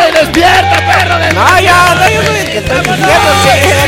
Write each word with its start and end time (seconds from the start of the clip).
¡Apláudale, 0.00 0.20
despierta, 0.20 0.76
perro 0.86 1.18
de 1.18 1.32
No, 1.32 1.60
ya, 1.60 1.94
no, 1.94 2.08
yo 2.10 2.22
soy 2.22 2.36
el 2.38 2.50
que 2.50 2.58
estoy 2.58 2.78
diciendo 2.78 3.30
que- 3.44 3.80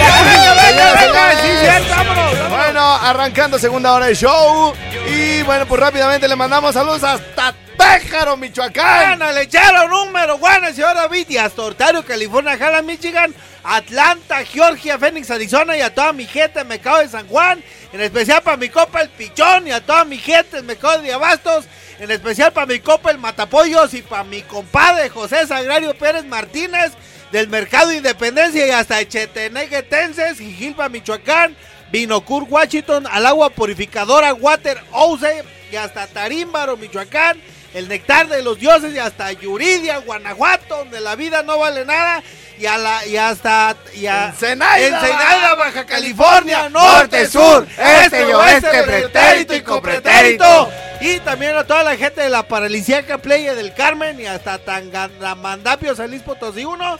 Bueno, 2.48 2.94
arrancando 2.96 3.58
segunda 3.58 3.92
hora 3.92 4.06
de 4.06 4.14
show. 4.14 4.72
Y 5.08 5.42
bueno, 5.42 5.66
pues 5.66 5.80
rápidamente 5.80 6.28
le 6.28 6.36
mandamos 6.36 6.74
saludos 6.74 7.02
hasta 7.02 7.54
Péjaro, 7.76 8.36
Michoacán. 8.36 9.18
Bueno, 9.18 9.32
le 9.32 9.42
echaron 9.42 9.90
número 9.90 10.38
bueno, 10.38 10.68
señor 10.68 10.94
David, 10.94 11.26
y 11.30 11.38
hasta 11.38 11.62
Ontario, 11.62 12.04
California, 12.04 12.56
Jala, 12.58 12.82
Michigan, 12.82 13.34
Atlanta, 13.64 14.44
Georgia, 14.44 14.98
Phoenix, 14.98 15.30
Arizona, 15.30 15.76
y 15.76 15.80
a 15.80 15.94
toda 15.94 16.12
mi 16.12 16.26
gente 16.26 16.60
en 16.60 16.68
Mecao 16.68 16.98
de 16.98 17.08
San 17.08 17.28
Juan, 17.28 17.62
en 17.92 18.00
especial 18.00 18.42
para 18.42 18.56
mi 18.56 18.68
copa 18.68 19.02
el 19.02 19.08
Pichón, 19.10 19.68
y 19.68 19.70
a 19.70 19.80
toda 19.80 20.04
mi 20.04 20.18
gente 20.18 20.58
en 20.58 20.66
Mecao 20.66 21.00
de 21.00 21.12
Abastos, 21.12 21.66
en 21.98 22.10
especial 22.10 22.52
para 22.52 22.66
mi 22.66 22.80
copa 22.80 23.10
el 23.10 23.18
Matapollos, 23.18 23.94
y 23.94 24.02
para 24.02 24.24
mi 24.24 24.42
compadre 24.42 25.08
José 25.08 25.46
Sagrario 25.46 25.94
Pérez 25.96 26.24
Martínez, 26.24 26.92
del 27.30 27.48
Mercado 27.48 27.92
Independencia, 27.92 28.66
y 28.66 28.70
hasta 28.70 29.00
Echeteneguetenses, 29.00 30.38
Gilpa, 30.38 30.88
Michoacán, 30.88 31.56
Vinocur, 31.90 32.44
Washington, 32.48 33.06
al 33.10 33.26
agua 33.26 33.50
purificadora 33.50 34.34
Water 34.34 34.82
Ouse, 34.92 35.44
y 35.70 35.76
hasta 35.76 36.06
Tarímbaro, 36.06 36.76
Michoacán, 36.76 37.40
el 37.74 37.88
nectar 37.88 38.28
de 38.28 38.42
los 38.42 38.58
dioses 38.58 38.94
y 38.94 38.98
hasta 38.98 39.32
Yuridia, 39.32 39.98
Guanajuato, 39.98 40.76
donde 40.76 41.00
la 41.00 41.16
vida 41.16 41.42
no 41.42 41.58
vale 41.58 41.84
nada, 41.84 42.22
y, 42.58 42.66
a 42.66 42.78
la, 42.78 43.06
y 43.06 43.16
hasta 43.16 43.76
y 43.94 44.06
a, 44.06 44.28
Ensenada, 44.28 44.78
Ensenada, 44.78 45.54
Baja 45.54 45.86
California, 45.86 46.68
norte, 46.68 47.22
norte, 47.22 47.26
sur, 47.26 47.66
este 47.70 48.04
este 48.04 48.26
y 48.26 48.30
y 48.30 48.32
oeste, 48.32 48.60
pretérito 48.60 48.84
y 48.84 49.10
pretérito 49.10 49.54
y 49.56 49.62
copretérito. 49.62 50.70
Y 51.00 51.18
también 51.20 51.56
a 51.56 51.64
toda 51.64 51.82
la 51.82 51.96
gente 51.96 52.20
de 52.20 52.28
la 52.28 52.44
Paralisiaca 52.44 53.18
Playa 53.18 53.54
del 53.54 53.74
Carmen 53.74 54.20
y 54.20 54.26
hasta 54.26 54.58
Tangandamandapio 54.58 55.96
San 55.96 56.10
Luis 56.10 56.22
Potosí 56.22 56.64
1. 56.64 56.98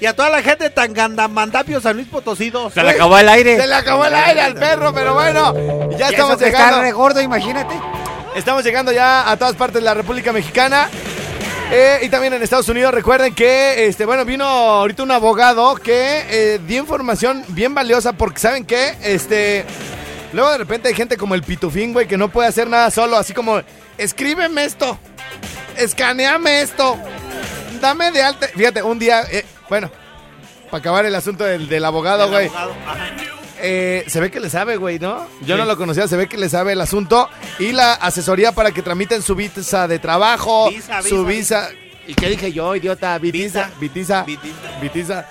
Y 0.00 0.06
a 0.06 0.14
toda 0.14 0.28
la 0.28 0.42
gente 0.42 0.64
de 0.64 0.70
Tangandamandapio 0.70 1.80
San 1.80 1.96
Luis 1.96 2.08
Potosí 2.08 2.50
2. 2.50 2.74
Se 2.74 2.82
le 2.82 2.90
acabó 2.90 3.16
el 3.18 3.28
aire. 3.28 3.56
Se 3.56 3.66
le 3.66 3.74
acabó 3.74 4.04
el 4.04 4.14
aire 4.14 4.40
al 4.40 4.54
perro, 4.54 4.92
pero 4.92 5.14
bueno, 5.14 5.54
ya 5.96 6.08
Y 6.08 6.14
estamos 6.14 6.32
eso 6.32 6.38
que 6.40 6.46
está 6.48 6.70
re 6.70 6.76
llegando. 6.76 6.96
gordo, 6.98 7.20
imagínate. 7.20 7.74
Estamos 8.34 8.64
llegando 8.64 8.92
ya 8.92 9.30
a 9.30 9.36
todas 9.36 9.54
partes 9.54 9.76
de 9.76 9.82
la 9.82 9.94
República 9.94 10.32
Mexicana. 10.32 10.90
Eh, 11.70 12.00
y 12.02 12.08
también 12.08 12.32
en 12.32 12.42
Estados 12.42 12.68
Unidos, 12.68 12.94
recuerden 12.94 13.34
que, 13.34 13.86
este, 13.86 14.04
bueno, 14.04 14.24
vino 14.24 14.44
ahorita 14.44 15.02
un 15.02 15.10
abogado 15.10 15.74
que 15.74 16.24
eh, 16.28 16.60
dio 16.64 16.78
información 16.80 17.44
bien 17.48 17.74
valiosa 17.74 18.12
porque, 18.12 18.38
¿saben 18.38 18.64
qué? 18.64 18.94
Este, 19.02 19.64
luego 20.32 20.52
de 20.52 20.58
repente 20.58 20.88
hay 20.88 20.94
gente 20.94 21.16
como 21.16 21.34
el 21.34 21.42
Pitufín, 21.42 21.92
güey, 21.92 22.06
que 22.06 22.16
no 22.16 22.28
puede 22.28 22.48
hacer 22.48 22.68
nada 22.68 22.90
solo, 22.92 23.16
así 23.16 23.34
como, 23.34 23.60
escríbeme 23.98 24.64
esto, 24.64 24.96
escaneame 25.76 26.60
esto, 26.60 26.96
dame 27.80 28.12
de 28.12 28.22
alta. 28.22 28.46
Fíjate, 28.46 28.82
un 28.82 29.00
día, 29.00 29.22
eh, 29.30 29.44
bueno, 29.68 29.90
para 30.70 30.78
acabar 30.78 31.04
el 31.04 31.16
asunto 31.16 31.42
del, 31.42 31.68
del 31.68 31.84
abogado, 31.84 32.28
güey. 32.30 32.48
Eh, 33.68 34.04
se 34.06 34.20
ve 34.20 34.30
que 34.30 34.38
le 34.40 34.48
sabe, 34.48 34.76
güey, 34.76 34.98
¿no? 34.98 35.26
Yo 35.42 35.56
no 35.56 35.64
lo 35.64 35.76
conocía, 35.76 36.06
se 36.06 36.16
ve 36.16 36.28
que 36.28 36.36
le 36.36 36.48
sabe 36.48 36.72
el 36.72 36.80
asunto. 36.80 37.28
Y 37.58 37.72
la 37.72 37.94
asesoría 37.94 38.52
para 38.52 38.70
que 38.70 38.82
tramiten 38.82 39.22
su 39.22 39.34
visa 39.34 39.88
de 39.88 39.98
trabajo, 39.98 40.70
Visa, 40.70 41.02
su 41.02 41.24
visa. 41.24 41.68
¿Y 42.08 42.14
qué 42.14 42.28
dije 42.28 42.52
yo, 42.52 42.76
idiota? 42.76 43.18
Vitiza, 43.18 43.68
vitiza, 43.80 44.22
Vitiza. 44.22 45.26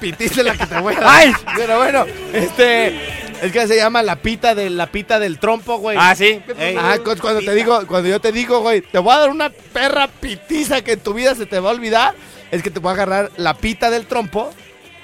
vitiza. 0.00 0.42
La 0.44 0.56
que 0.56 0.66
te 0.66 0.80
voy 0.80 0.94
a 0.94 0.98
¡Ay! 1.02 1.32
Pero 1.56 1.78
bueno, 1.78 2.04
este. 2.32 3.22
Es 3.44 3.50
que 3.50 3.66
se 3.66 3.74
llama 3.74 4.04
la 4.04 4.14
pita 4.14 4.54
del, 4.54 4.76
la 4.76 4.86
pita 4.86 5.18
del 5.18 5.40
trompo, 5.40 5.78
güey. 5.78 5.96
Ah, 6.00 6.14
sí. 6.14 6.40
Ey. 6.60 6.76
Ah, 6.78 6.96
cu- 7.04 7.16
cuando 7.20 7.40
te 7.40 7.52
digo, 7.56 7.84
cuando 7.88 8.08
yo 8.08 8.20
te 8.20 8.30
digo, 8.30 8.60
güey, 8.60 8.82
te 8.82 8.98
voy 9.00 9.12
a 9.12 9.18
dar 9.18 9.30
una 9.30 9.50
perra 9.50 10.06
pitiza 10.06 10.82
que 10.84 10.92
en 10.92 11.00
tu 11.00 11.12
vida 11.12 11.34
se 11.34 11.46
te 11.46 11.58
va 11.58 11.70
a 11.70 11.72
olvidar, 11.72 12.14
es 12.52 12.62
que 12.62 12.70
te 12.70 12.78
voy 12.78 12.90
a 12.90 12.92
agarrar 12.92 13.32
la 13.36 13.54
pita 13.54 13.90
del 13.90 14.06
trompo. 14.06 14.52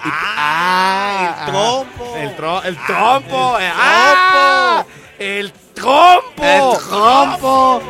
Ah, 0.01 1.45
el 1.47 1.53
trompo. 1.53 2.17
El, 2.17 2.37
tro- 2.37 2.65
el 2.65 2.79
Ah, 2.81 2.87
trompo. 2.87 3.59
el 3.59 3.65
eh, 3.65 3.71
ah, 3.75 4.85
el 5.19 5.53
trompo. 5.75 6.43
El 6.43 6.79
trompo. 6.89 7.83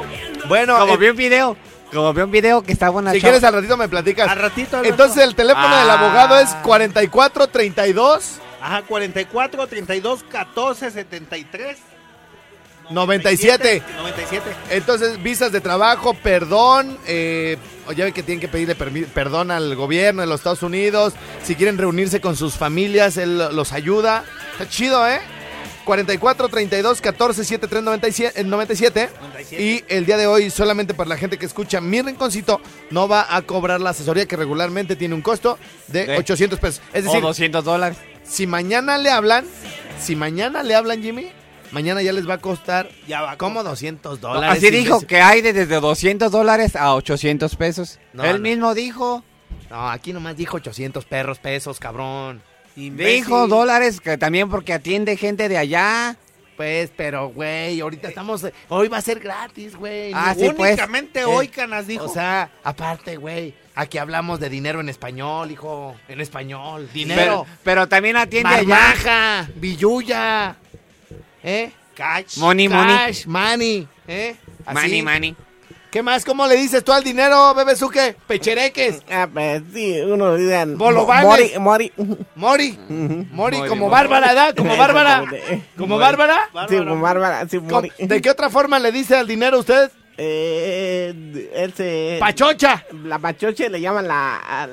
Bueno, 0.49 0.79
Como 0.79 0.95
eh, 0.95 0.97
vi 0.97 1.09
un 1.09 1.17
video. 1.17 1.57
Como 1.93 2.13
vi 2.13 2.23
un 2.23 2.31
video 2.31 2.63
que 2.63 2.73
está 2.73 2.91
buena 2.91 3.13
si 3.13 3.21
chava. 3.21 3.31
quieres 3.33 3.45
al 3.45 3.55
ratito 3.55 3.77
me 3.77 3.89
platicas. 3.89 4.29
Al 4.29 4.39
ratito, 4.39 4.77
Alberto. 4.79 4.95
Entonces 4.95 5.25
el 5.25 5.35
teléfono 5.35 5.77
del 5.77 5.91
Ah. 5.91 5.95
abogado 5.95 6.39
es 6.39 6.51
4432 6.63 8.41
Ajá, 8.61 8.83
44, 8.83 9.67
32, 9.69 10.25
14, 10.25 10.91
73. 10.91 11.79
97. 12.91 13.83
97. 13.99 14.43
Entonces, 14.71 15.23
visas 15.23 15.53
de 15.53 15.61
trabajo, 15.61 16.15
perdón, 16.15 16.99
eh, 17.07 17.57
ya 17.93 18.05
ven 18.05 18.15
que 18.15 18.23
tienen 18.23 18.41
que 18.41 18.49
pedirle 18.49 18.75
perdón 18.75 19.51
al 19.51 19.75
gobierno 19.77 20.23
de 20.23 20.27
los 20.29 20.41
Estados 20.41 20.63
Unidos. 20.63 21.15
Si 21.43 21.55
quieren 21.55 21.79
reunirse 21.79 22.21
con 22.21 22.37
sus 22.37 22.55
familias, 22.55 23.17
él 23.17 23.39
los 23.55 23.73
ayuda. 23.73 24.25
Está 24.53 24.69
chido, 24.69 25.07
¿eh? 25.09 25.21
44 25.85 26.49
32 26.49 27.01
14 27.01 27.45
73 27.45 27.83
97, 27.83 28.41
eh, 28.41 28.45
97. 28.45 29.09
97. 29.21 29.63
Y 29.63 29.85
el 29.89 30.05
día 30.05 30.19
de 30.19 30.27
hoy, 30.27 30.51
solamente 30.51 30.93
para 30.93 31.09
la 31.09 31.17
gente 31.17 31.39
que 31.39 31.47
escucha 31.47 31.81
mi 31.81 32.03
rinconcito, 32.03 32.61
no 32.91 33.09
va 33.09 33.27
a 33.35 33.41
cobrar 33.43 33.81
la 33.81 33.91
asesoría 33.91 34.27
que 34.27 34.37
regularmente 34.37 34.97
tiene 34.97 35.15
un 35.15 35.23
costo 35.23 35.59
de 35.87 36.05
De- 36.07 36.17
800 36.19 36.59
pesos. 36.59 36.83
Es 36.93 37.03
O 37.05 37.07
decir, 37.07 37.23
200 37.23 37.65
dólares. 37.65 37.97
si 38.23 38.47
mañana 38.47 38.99
le 38.99 39.11
hablan, 39.11 39.47
si 39.99 40.15
mañana 40.15 40.63
le 40.63 40.75
hablan, 40.75 41.03
Jimmy, 41.03 41.33
mañana 41.73 42.03
ya 42.03 42.13
les 42.13 42.29
va 42.29 42.35
a 42.35 42.39
costar 42.39 42.89
Ya 43.07 43.23
va. 43.23 43.37
como 43.37 43.63
200 43.63 44.21
dólares. 44.21 44.59
Así 44.59 44.71
dijo 44.71 44.97
imbécil. 44.97 45.07
que 45.09 45.21
hay 45.21 45.41
de 45.41 45.53
desde 45.53 45.81
200 45.81 46.31
dólares 46.33 46.77
a 46.77 46.95
800 46.95 47.55
pesos. 47.57 47.99
No, 48.13 48.25
Él 48.25 48.37
no. 48.37 48.39
mismo 48.43 48.75
dijo. 48.75 49.23
No, 49.71 49.91
aquí 49.91 50.13
nomás 50.13 50.37
dijo 50.37 50.57
800 50.57 51.05
perros 51.05 51.39
pesos, 51.39 51.79
cabrón. 51.79 52.43
Dijo 52.75 53.49
dólares 53.49 54.01
que 54.01 54.17
también 54.17 54.49
porque 54.49 54.73
atiende 54.73 55.17
gente 55.17 55.49
de 55.49 55.59
allá. 55.59 56.17
Pues, 56.57 56.91
pero, 56.97 57.29
güey, 57.29 57.81
ahorita 57.81 58.09
estamos... 58.09 58.45
Hoy 58.69 58.89
va 58.89 58.97
a 58.99 59.01
ser 59.01 59.21
gratis, 59.21 59.77
güey. 59.77 60.11
Ah, 60.13 60.35
sí, 60.37 60.51
pues. 60.57 60.73
Únicamente 60.73 61.21
Eh, 61.21 61.25
hoy, 61.25 61.47
Canas 61.49 61.87
dijo. 61.87 62.05
O 62.05 62.09
sea, 62.09 62.51
aparte, 62.65 63.17
güey, 63.17 63.55
aquí 63.77 63.97
hablamos 63.99 64.41
de 64.41 64.49
dinero 64.49 64.81
en 64.81 64.89
español, 64.89 65.53
hijo. 65.53 65.95
En 66.09 66.21
español. 66.21 66.89
Dinero. 66.93 67.45
Pero, 67.45 67.47
pero 67.63 67.89
también 67.89 68.17
atiende 68.17 68.49
allá. 68.49 68.67
Marmaja, 68.67 69.49
billuya. 69.55 70.57
¿Eh? 71.43 71.71
Catch. 71.95 72.37
Money, 72.39 72.69
money. 72.69 72.97
Cash, 72.97 73.27
money. 73.27 73.89
¿Eh? 74.07 74.37
Así. 74.67 74.75
Money, 74.75 75.03
money. 75.03 75.37
¿Qué 75.91 76.03
más? 76.03 76.25
¿Cómo 76.25 76.47
le 76.47 76.57
dices 76.57 76.85
tú 76.85 76.93
al 76.93 77.03
dinero, 77.03 77.55
bebezuque? 77.55 78.15
Pechereques. 78.27 79.03
Ah, 79.11 79.27
pues 79.33 79.63
sí, 79.73 79.99
uno 80.01 80.35
digan. 80.37 80.77
Bolovanes. 80.77 81.59
Mori, 81.59 81.93
Mori. 81.97 82.19
Mori. 82.37 82.79
Mori, 83.33 83.57
como 83.69 83.87
Mori. 83.89 83.91
Bárbara, 83.93 84.27
¿verdad? 84.29 84.55
Como 84.55 84.77
Bárbara. 84.77 85.25
como 85.79 85.99
Bárbara. 85.99 86.49
Sí, 86.69 86.77
como 86.77 87.01
Bárbara, 87.01 87.49
sí, 87.49 87.57
¿Cómo- 87.59 87.71
Mori. 87.71 87.93
¿De 87.99 88.21
qué 88.21 88.31
otra 88.31 88.51
forma 88.51 88.79
le 88.79 88.93
dice 88.93 89.17
al 89.17 89.27
dinero 89.27 89.59
usted? 89.61 89.91
Eh, 90.21 91.15
él 91.55 91.73
se. 91.77 92.17
Pachocha. 92.19 92.85
La 93.05 93.21
pachoche 93.21 93.69
le 93.69 93.81
llaman 93.81 94.09
la. 94.09 94.69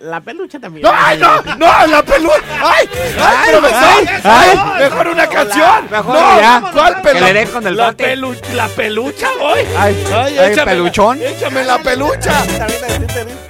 La 0.00 0.20
pelucha 0.22 0.58
también. 0.58 0.82
¡No, 0.82 0.90
ay, 0.94 1.18
no! 1.18 1.42
¡No! 1.56 1.86
¡La 1.86 2.02
pelucha! 2.02 2.36
¡Ay! 2.62 2.88
¡Ay, 3.20 3.50
profesor! 3.52 4.20
¡Ay! 4.24 4.58
¡Mejor 4.78 5.08
una 5.08 5.26
canción! 5.26 5.90
Mejor 5.90 6.14
¡No! 6.14 6.40
ya. 6.40 6.70
¿Cuál 6.72 7.02
pelucha? 7.02 7.60
la, 7.70 7.92
pelu- 7.96 8.40
la 8.54 8.68
pelucha, 8.68 9.28
hoy. 9.42 9.60
Ay, 9.76 10.04
Ay, 10.10 10.38
ay, 10.38 10.52
échame 10.52 10.72
peluchón. 10.72 11.18
La, 11.20 11.28
échame 11.28 11.64
la 11.64 11.78
pelucha. 11.78 12.44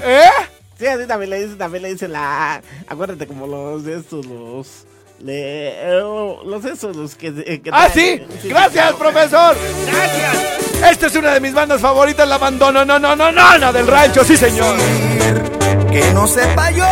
¿Eh? 0.04 0.28
Sí, 0.76 0.86
así 0.88 1.06
también 1.06 1.30
le 1.30 1.40
dicen, 1.42 1.58
también 1.58 1.82
le 1.84 1.90
dicen 1.92 2.10
la. 2.12 2.60
Acuérdate 2.88 3.28
como 3.28 3.46
los 3.46 3.84
de 3.84 3.98
estos, 3.98 4.26
los. 4.26 4.86
Le, 5.24 5.68
eh, 5.68 6.00
los 6.44 6.64
esos, 6.64 6.96
los 6.96 7.14
que. 7.14 7.32
que 7.62 7.70
¡Ah, 7.72 7.88
traen- 7.92 8.26
sí! 8.42 8.48
¡Gracias, 8.48 8.92
profesor! 8.94 9.56
Gracias. 9.86 10.90
Esta 10.90 11.06
es 11.06 11.14
una 11.14 11.32
de 11.34 11.40
mis 11.40 11.54
bandas 11.54 11.80
favoritas, 11.80 12.26
la 12.26 12.34
abandono, 12.34 12.84
no, 12.84 12.98
no, 12.98 13.14
no, 13.14 13.30
no, 13.30 13.58
no, 13.58 13.72
del 13.72 13.86
rancho, 13.86 14.24
sí 14.24 14.36
señor. 14.36 14.74
que 15.92 16.10
no 16.12 16.26
sepa 16.26 16.70
yo 16.72 16.86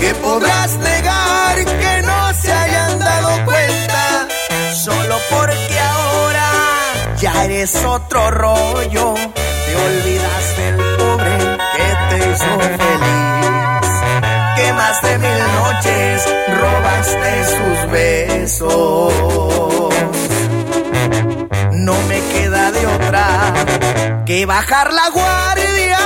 que 0.00 0.12
podrás 0.16 0.74
negar 0.78 1.56
que 1.64 2.02
no 2.02 2.34
se 2.34 2.52
hayan 2.52 2.98
dado 2.98 3.44
cuenta 3.44 4.26
solo 4.74 5.16
porque 5.30 5.78
ahora 5.78 6.50
ya 7.20 7.44
eres 7.44 7.76
otro 7.84 8.30
rollo 8.32 9.14
te 9.14 9.76
olvidas 9.76 10.56
del 10.56 10.76
pobre 10.96 11.38
que 11.76 12.16
te 12.16 12.30
hizo 12.30 12.60
feliz 12.60 13.41
más 14.74 15.02
de 15.02 15.18
mil 15.18 15.38
noches 15.54 16.28
robaste 16.60 17.44
sus 17.44 17.90
besos 17.90 19.52
no 21.72 22.00
me 22.02 22.20
queda 22.32 22.70
de 22.70 22.86
otra 22.86 23.54
que 24.24 24.46
bajar 24.46 24.92
la 24.92 25.10
guardia, 25.10 25.98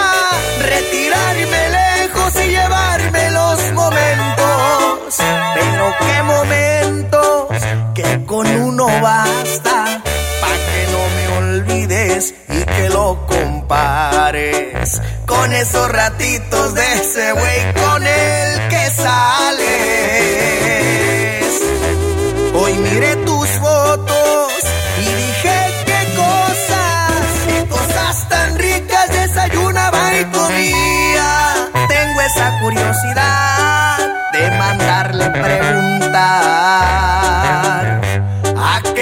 retirarme 0.63 1.69
lejos 1.69 2.35
y 2.37 2.49
llevarme 2.49 3.31
los 3.31 3.73
momentos. 3.73 5.17
Pero 5.55 5.95
qué 6.01 6.23
momentos, 6.23 7.49
que 7.95 8.25
con 8.25 8.47
uno 8.47 8.87
basta, 9.01 10.01
pa' 10.41 10.59
que 10.71 10.83
no 10.93 11.03
me 11.17 11.39
olvides 11.39 12.35
y 12.49 12.65
que 12.65 12.89
lo 12.89 13.27
compares 13.27 15.01
con 15.27 15.53
esos 15.53 15.91
ratitos 15.91 16.75
de 16.75 16.93
ese 16.95 17.33
güey 17.33 17.75
con 17.75 18.07
el 18.07 18.46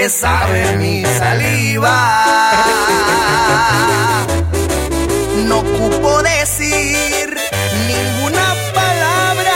sabe 0.09 0.77
mi 0.77 1.03
saliva. 1.05 1.97
No 5.47 5.59
ocupo 5.61 6.23
decir 6.23 7.37
ninguna 7.87 8.55
palabra. 8.75 9.55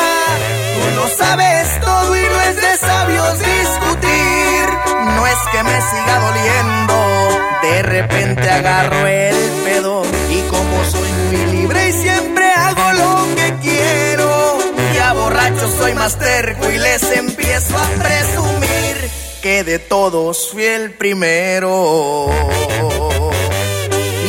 Tú 0.75 0.97
lo 0.97 1.09
sabes 1.09 1.81
todo 1.81 2.17
y 2.17 2.23
no 2.23 2.41
es 2.43 2.57
de 2.57 2.77
sabios 2.79 3.39
discutir. 3.39 4.69
No 5.17 5.27
es 5.27 5.39
que 5.53 5.63
me 5.63 5.81
siga 5.91 6.19
doliendo. 6.19 7.39
De 7.63 7.83
repente 7.83 8.51
agarro 8.51 9.07
el 9.07 9.37
pedo. 9.65 10.03
Y 10.31 10.41
como 10.49 10.85
soy 10.85 11.13
muy 11.13 11.57
libre 11.57 11.89
y 11.89 11.93
siempre 11.93 12.51
hago 12.53 12.93
lo 12.93 13.35
que 13.37 13.55
quiero. 13.61 14.59
Ya 14.95 15.13
borracho 15.13 15.69
soy 15.79 15.95
más 15.95 16.19
terco 16.19 16.71
y 16.71 16.79
les 16.79 17.03
empiezo 17.13 17.77
a 17.77 17.87
presumir 18.03 19.18
que 19.49 19.65
de 19.65 19.79
todos 19.79 20.51
fui 20.51 20.65
el 20.65 20.93
primero. 20.93 22.27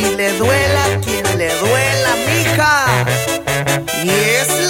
Y 0.02 0.16
le 0.16 0.32
duela 0.38 0.84
quien 1.04 1.26
le 1.38 1.50
duela, 1.56 2.12
mija. 2.30 3.06
Y 4.02 4.10
es 4.10 4.50
la 4.66 4.69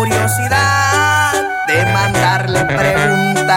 curiosidad 0.00 1.32
de 1.68 1.84
mandarle 1.92 2.64
preguntar 2.64 3.50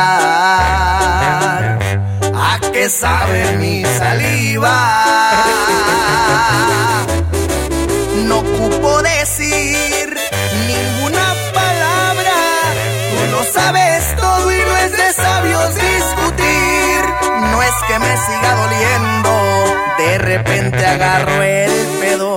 a 2.36 2.60
qué 2.74 2.90
sabe 2.90 3.56
mi 3.60 3.86
saliva. 3.86 4.78
No 8.28 8.40
ocupo 8.40 9.02
decir 9.04 10.18
ninguna 10.68 11.26
palabra. 11.54 12.36
Tú 13.12 13.20
lo 13.32 13.42
sabes 13.46 14.14
todo 14.18 14.52
y 14.52 14.58
no 14.58 14.78
es 14.86 14.92
de 14.92 15.14
sabios 15.14 15.76
discutir. 15.76 17.00
No 17.52 17.64
es 17.64 17.76
que 17.88 18.00
me 18.00 18.18
siga 18.26 18.52
doliendo. 18.64 19.32
De 19.98 20.18
repente 20.18 20.86
agarro 20.86 21.42
el 21.42 21.72
pedo. 22.02 22.33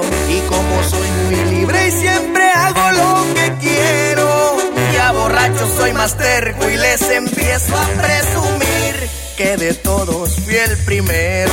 Soy 5.86 5.92
más 5.94 6.16
terco 6.16 6.68
y 6.68 6.76
les 6.76 7.00
empiezo 7.10 7.76
a 7.76 7.86
presumir 7.86 9.08
que 9.36 9.56
de 9.56 9.72
todos 9.74 10.34
fui 10.40 10.56
el 10.56 10.76
primero. 10.78 11.52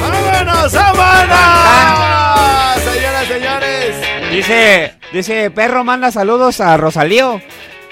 ¡Vámonos, 0.00 0.72
vámonos! 0.72 1.34
Señoras, 2.84 3.26
señores. 3.26 3.96
Dice, 4.30 4.94
dice, 5.12 5.50
perro 5.50 5.82
manda 5.82 6.12
saludos 6.12 6.60
a 6.60 6.76
Rosalío. 6.76 7.42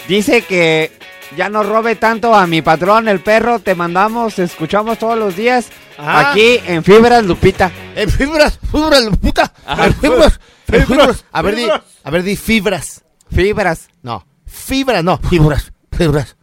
Dice 0.07 0.43
que 0.43 0.93
ya 1.37 1.49
no 1.49 1.65
robe 1.65 1.97
tanto 1.97 2.33
a 2.33 2.47
mi 2.47 2.63
patrón, 2.63 3.09
el 3.09 3.19
perro. 3.19 3.59
Te 3.59 3.75
mandamos, 3.75 4.37
te 4.37 4.45
escuchamos 4.45 4.97
todos 4.99 5.19
los 5.19 5.35
días. 5.35 5.71
Ajá. 5.97 6.31
Aquí 6.31 6.61
en 6.69 6.85
Fibras 6.85 7.25
Lupita. 7.25 7.73
En 7.97 8.09
fibras, 8.09 8.61
fibras, 8.71 9.09
puta. 9.21 9.53
En 9.77 9.93
fibras, 9.95 10.39
en 10.69 10.87
fibras. 10.87 11.25
A 11.33 11.43
ver, 11.43 11.57
di, 11.57 11.67
a 11.69 12.11
ver, 12.13 12.23
di 12.23 12.37
fibras. 12.37 13.03
Fibras. 13.29 13.89
No, 14.03 14.28
fibras, 14.49 15.05
no, 15.05 15.19
fibras, 15.19 15.73
fibras. 15.93 16.37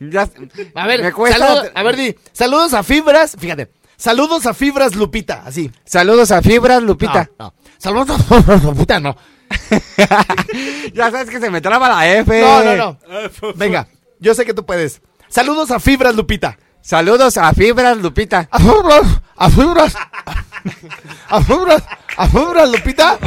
Ya- 0.00 0.28
A 0.74 0.86
ver, 0.86 1.12
saludo- 1.12 1.70
a 1.74 1.82
ver, 1.82 1.96
di, 1.96 2.16
saludos 2.32 2.74
a 2.74 2.82
fibras, 2.82 3.36
fíjate. 3.38 3.70
Saludos 3.96 4.46
a 4.46 4.54
fibras 4.54 4.96
Lupita, 4.96 5.42
así. 5.46 5.70
Saludos 5.84 6.32
a 6.32 6.42
Fibras 6.42 6.82
Lupita. 6.82 7.30
No, 7.38 7.46
no. 7.46 7.54
Saludos 7.78 8.10
a 8.10 8.18
fibras 8.34 8.64
Lupita, 8.64 8.98
no. 8.98 9.16
ya 10.92 11.10
sabes 11.10 11.30
que 11.30 11.38
se 11.38 11.50
me 11.50 11.60
traba 11.60 11.88
la 11.88 12.08
F. 12.16 12.40
No, 12.40 12.64
no, 12.64 12.76
no. 12.76 12.98
Venga, 13.54 13.86
yo 14.18 14.34
sé 14.34 14.44
que 14.44 14.54
tú 14.54 14.66
puedes. 14.66 15.02
Saludos 15.28 15.70
a 15.70 15.78
fibras 15.78 16.16
Lupita. 16.16 16.58
Saludos 16.80 17.36
a 17.36 17.54
Fibras 17.54 17.96
Lupita. 17.98 18.48
A 18.50 18.58
fibras, 18.58 19.20
a 19.36 19.50
fibras. 19.50 19.94
A 21.28 21.40
fibras, 21.44 21.82
a 22.16 22.26
fibras 22.28 22.70
Lupita. 22.70 23.18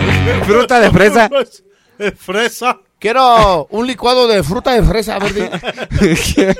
Fruta 0.46 0.80
de 0.82 0.92
fresa. 0.92 1.30
Fresa. 2.18 2.80
Quiero 3.06 3.68
un 3.70 3.86
licuado 3.86 4.28
de 4.28 4.42
fruta 4.42 4.72
de 4.72 4.82
fresa, 4.82 5.18
a 5.18 5.20
ver. 5.20 5.52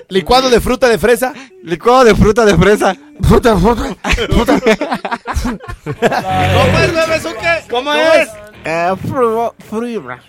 Licuado 0.10 0.52
de 0.52 0.62
fruta 0.62 0.88
de 0.88 1.00
fresa. 1.00 1.34
Licuado 1.64 2.04
de 2.04 2.14
fruta 2.14 2.46
de 2.46 2.56
fresa. 2.56 2.96
Fruta, 3.22 3.58
fruta, 3.58 3.96
fruta. 4.30 4.60
¿Cómo 5.84 6.80
es, 6.80 6.94
bebesuque? 6.94 7.64
¿Cómo 7.70 7.94
es? 7.94 8.28
Eh. 8.28 8.32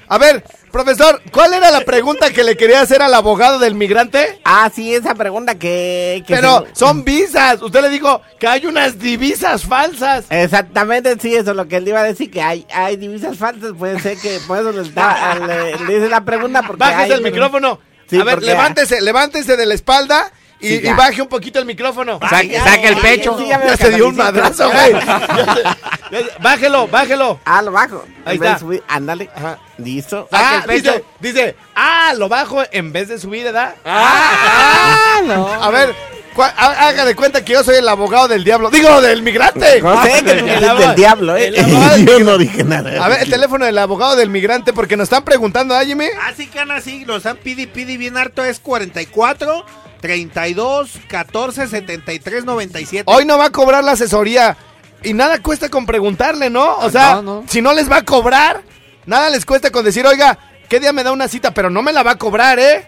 A 0.08 0.18
ver, 0.18 0.44
profesor, 0.70 1.22
¿cuál 1.32 1.54
era 1.54 1.70
la 1.70 1.80
pregunta 1.80 2.30
que 2.30 2.44
le 2.44 2.54
quería 2.56 2.82
hacer 2.82 3.00
al 3.00 3.14
abogado 3.14 3.58
del 3.58 3.74
migrante? 3.74 4.40
Ah, 4.44 4.70
sí, 4.72 4.94
esa 4.94 5.14
pregunta 5.14 5.54
que... 5.54 6.22
que 6.26 6.34
Pero 6.34 6.66
se- 6.66 6.74
son 6.76 7.02
visas. 7.02 7.62
Usted 7.62 7.80
le 7.80 7.88
dijo 7.88 8.20
que 8.38 8.46
hay 8.46 8.66
unas 8.66 8.98
divisas 8.98 9.64
falsas. 9.64 10.26
Exactamente, 10.28 11.16
sí, 11.18 11.34
eso 11.34 11.52
es 11.52 11.56
lo 11.56 11.66
que 11.66 11.76
él 11.76 11.88
iba 11.88 12.00
a 12.00 12.04
decir, 12.04 12.30
que 12.30 12.42
hay, 12.42 12.66
hay 12.74 12.96
divisas 12.96 13.38
falsas, 13.38 13.72
puede 13.78 13.98
ser 14.00 14.18
que 14.18 14.38
por 14.46 14.58
eso 14.58 14.70
le, 14.72 14.82
está- 14.82 15.34
le, 15.38 15.78
le 15.86 15.96
hice 15.96 16.08
la 16.10 16.22
pregunta 16.24 16.62
porque 16.62 16.80
Bájese 16.80 17.02
hay- 17.14 17.18
el 17.18 17.22
micrófono. 17.22 17.80
Sí, 18.08 18.20
a 18.20 18.24
ver, 18.24 18.42
levántese, 18.42 19.00
levántese 19.00 19.56
de 19.56 19.64
la 19.66 19.74
espalda 19.74 20.30
y, 20.60 20.68
Sí, 20.78 20.88
baje 20.96 21.20
un 21.22 21.28
poquito 21.28 21.58
el 21.58 21.66
micrófono. 21.66 22.18
Saque, 22.28 22.56
el 22.88 22.96
pecho. 22.98 23.36
sí, 23.38 23.46
ya 23.48 23.76
se 23.76 23.90
dio 23.90 24.08
un 24.08 24.16
madrazo, 24.16 24.70
güey. 24.70 24.92
Bájelo, 26.40 26.86
bájelo. 26.88 27.40
Ah, 27.44 27.62
lo 27.62 27.72
bajo. 27.72 28.04
Ahí 28.24 28.36
En 28.36 28.40
vez 28.40 28.40
de 28.40 28.46
está. 28.46 28.58
subir, 28.60 28.82
Ándale. 28.88 29.30
Ajá. 29.34 29.58
Listo. 29.78 30.28
Ah, 30.32 30.60
el 30.62 30.66
pecho. 30.66 30.92
dice, 30.92 31.04
dice, 31.20 31.56
ah, 31.74 32.12
lo 32.16 32.28
bajo 32.28 32.62
en 32.70 32.92
vez 32.92 33.08
de 33.08 33.18
subir, 33.18 33.44
¿verdad? 33.44 33.74
Ah, 33.84 35.20
no. 35.24 35.46
A 35.52 35.70
ver, 35.70 35.94
haga 36.38 37.04
de 37.04 37.14
cuenta 37.16 37.44
que 37.44 37.54
yo 37.54 37.64
soy 37.64 37.76
el 37.76 37.88
abogado 37.88 38.28
del 38.28 38.44
diablo. 38.44 38.70
Digo, 38.70 39.00
del 39.00 39.22
migrante. 39.22 39.80
No 39.82 40.02
sé, 40.02 40.22
que 40.24 40.30
El 40.32 40.64
abogado- 40.64 40.78
del 40.78 40.94
diablo, 40.94 41.36
¿eh? 41.36 41.48
el 41.48 42.06
Yo 42.06 42.20
no 42.20 42.38
dije 42.38 42.62
nada. 42.64 43.04
A 43.04 43.08
ver, 43.08 43.22
el 43.22 43.30
teléfono 43.30 43.64
del 43.64 43.76
abogado 43.78 44.16
del 44.16 44.30
migrante, 44.30 44.72
porque 44.72 44.96
nos 44.96 45.04
están 45.04 45.24
preguntando, 45.24 45.74
¿ah, 45.74 45.84
Jimmy? 45.84 46.06
Así 46.26 46.46
que 46.46 46.60
así, 46.60 47.04
los 47.04 47.26
han 47.26 47.36
pidi, 47.36 47.66
pidi 47.66 47.96
bien 47.96 48.16
harto, 48.16 48.44
es 48.44 48.60
44, 48.60 49.66
32, 50.00 51.00
14, 51.08 51.68
73, 51.68 52.44
97. 52.44 53.04
Hoy 53.06 53.24
no 53.24 53.38
va 53.38 53.46
a 53.46 53.50
cobrar 53.50 53.84
la 53.84 53.92
asesoría. 53.92 54.56
Y 55.02 55.12
nada 55.12 55.42
cuesta 55.42 55.68
con 55.68 55.86
preguntarle, 55.86 56.50
¿no? 56.50 56.76
O 56.78 56.90
sea, 56.90 57.16
no, 57.16 57.22
no. 57.22 57.44
si 57.48 57.60
no 57.60 57.72
les 57.72 57.90
va 57.90 57.98
a 57.98 58.02
cobrar, 58.04 58.62
Nada 59.06 59.30
les 59.30 59.46
cuesta 59.46 59.70
con 59.70 59.84
decir, 59.84 60.04
oiga, 60.04 60.38
¿qué 60.68 60.80
día 60.80 60.92
me 60.92 61.04
da 61.04 61.12
una 61.12 61.28
cita? 61.28 61.54
Pero 61.54 61.70
no 61.70 61.80
me 61.80 61.92
la 61.92 62.02
va 62.02 62.12
a 62.12 62.18
cobrar, 62.18 62.58
¿eh? 62.58 62.86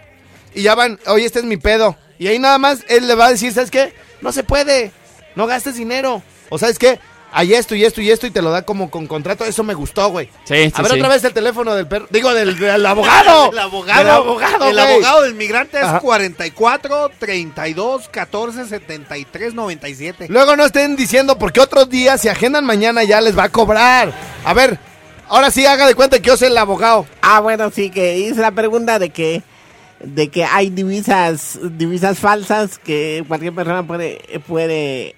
Y 0.53 0.63
ya 0.63 0.75
van, 0.75 0.99
oye, 1.07 1.25
este 1.25 1.39
es 1.39 1.45
mi 1.45 1.57
pedo. 1.57 1.95
Y 2.19 2.27
ahí 2.27 2.37
nada 2.37 2.57
más 2.57 2.83
él 2.89 3.07
le 3.07 3.15
va 3.15 3.27
a 3.27 3.31
decir, 3.31 3.53
¿sabes 3.53 3.71
qué? 3.71 3.93
No 4.21 4.33
se 4.33 4.43
puede, 4.43 4.91
no 5.35 5.47
gastes 5.47 5.75
dinero. 5.75 6.21
O 6.49 6.57
¿sabes 6.57 6.77
qué? 6.77 6.99
Hay 7.31 7.53
esto 7.53 7.75
y 7.75 7.85
esto 7.85 8.01
y 8.01 8.09
esto 8.09 8.25
y 8.25 8.31
te 8.31 8.41
lo 8.41 8.49
da 8.51 8.63
como 8.63 8.89
con 8.89 9.05
contrato. 9.07 9.45
Eso 9.45 9.63
me 9.63 9.73
gustó, 9.75 10.09
güey. 10.09 10.27
Sí, 10.45 10.55
sí, 10.65 10.71
A 10.75 10.81
ver 10.81 10.91
sí. 10.91 10.97
otra 10.97 11.09
vez 11.09 11.23
el 11.23 11.33
teléfono 11.33 11.75
del 11.75 11.87
perro. 11.87 12.07
Digo, 12.09 12.33
del, 12.33 12.57
del 12.57 12.85
abogado. 12.85 13.51
El 13.51 13.59
abogado, 13.59 13.99
Del 13.99 14.09
abogado, 14.09 14.65
el 14.69 14.73
güey. 14.75 14.91
abogado 14.93 15.21
del 15.23 15.35
migrante 15.35 15.77
es 15.77 15.83
Ajá. 15.83 15.99
44 15.99 17.11
32 17.19 18.09
14 18.09 18.65
73 18.65 19.53
97. 19.53 20.25
Luego 20.29 20.55
no 20.55 20.65
estén 20.65 20.95
diciendo 20.95 21.37
porque 21.37 21.59
otros 21.59 21.89
días, 21.89 22.21
si 22.21 22.29
agendan 22.29 22.65
mañana, 22.65 23.03
ya 23.03 23.21
les 23.21 23.37
va 23.37 23.43
a 23.43 23.49
cobrar. 23.49 24.11
A 24.43 24.53
ver, 24.53 24.79
ahora 25.27 25.51
sí 25.51 25.65
haga 25.65 25.85
de 25.87 25.95
cuenta 25.95 26.19
que 26.19 26.27
yo 26.29 26.37
soy 26.37 26.47
el 26.47 26.57
abogado. 26.57 27.05
Ah, 27.21 27.39
bueno, 27.41 27.69
sí, 27.69 27.89
que 27.91 28.17
hice 28.17 28.41
la 28.41 28.51
pregunta 28.51 28.97
de 28.99 29.09
que 29.11 29.43
de 30.01 30.29
que 30.29 30.45
hay 30.45 30.69
divisas 30.69 31.59
divisas 31.61 32.17
falsas 32.19 32.79
que 32.79 33.23
cualquier 33.27 33.53
persona 33.53 33.85
puede 33.85 34.21
puede 34.47 35.13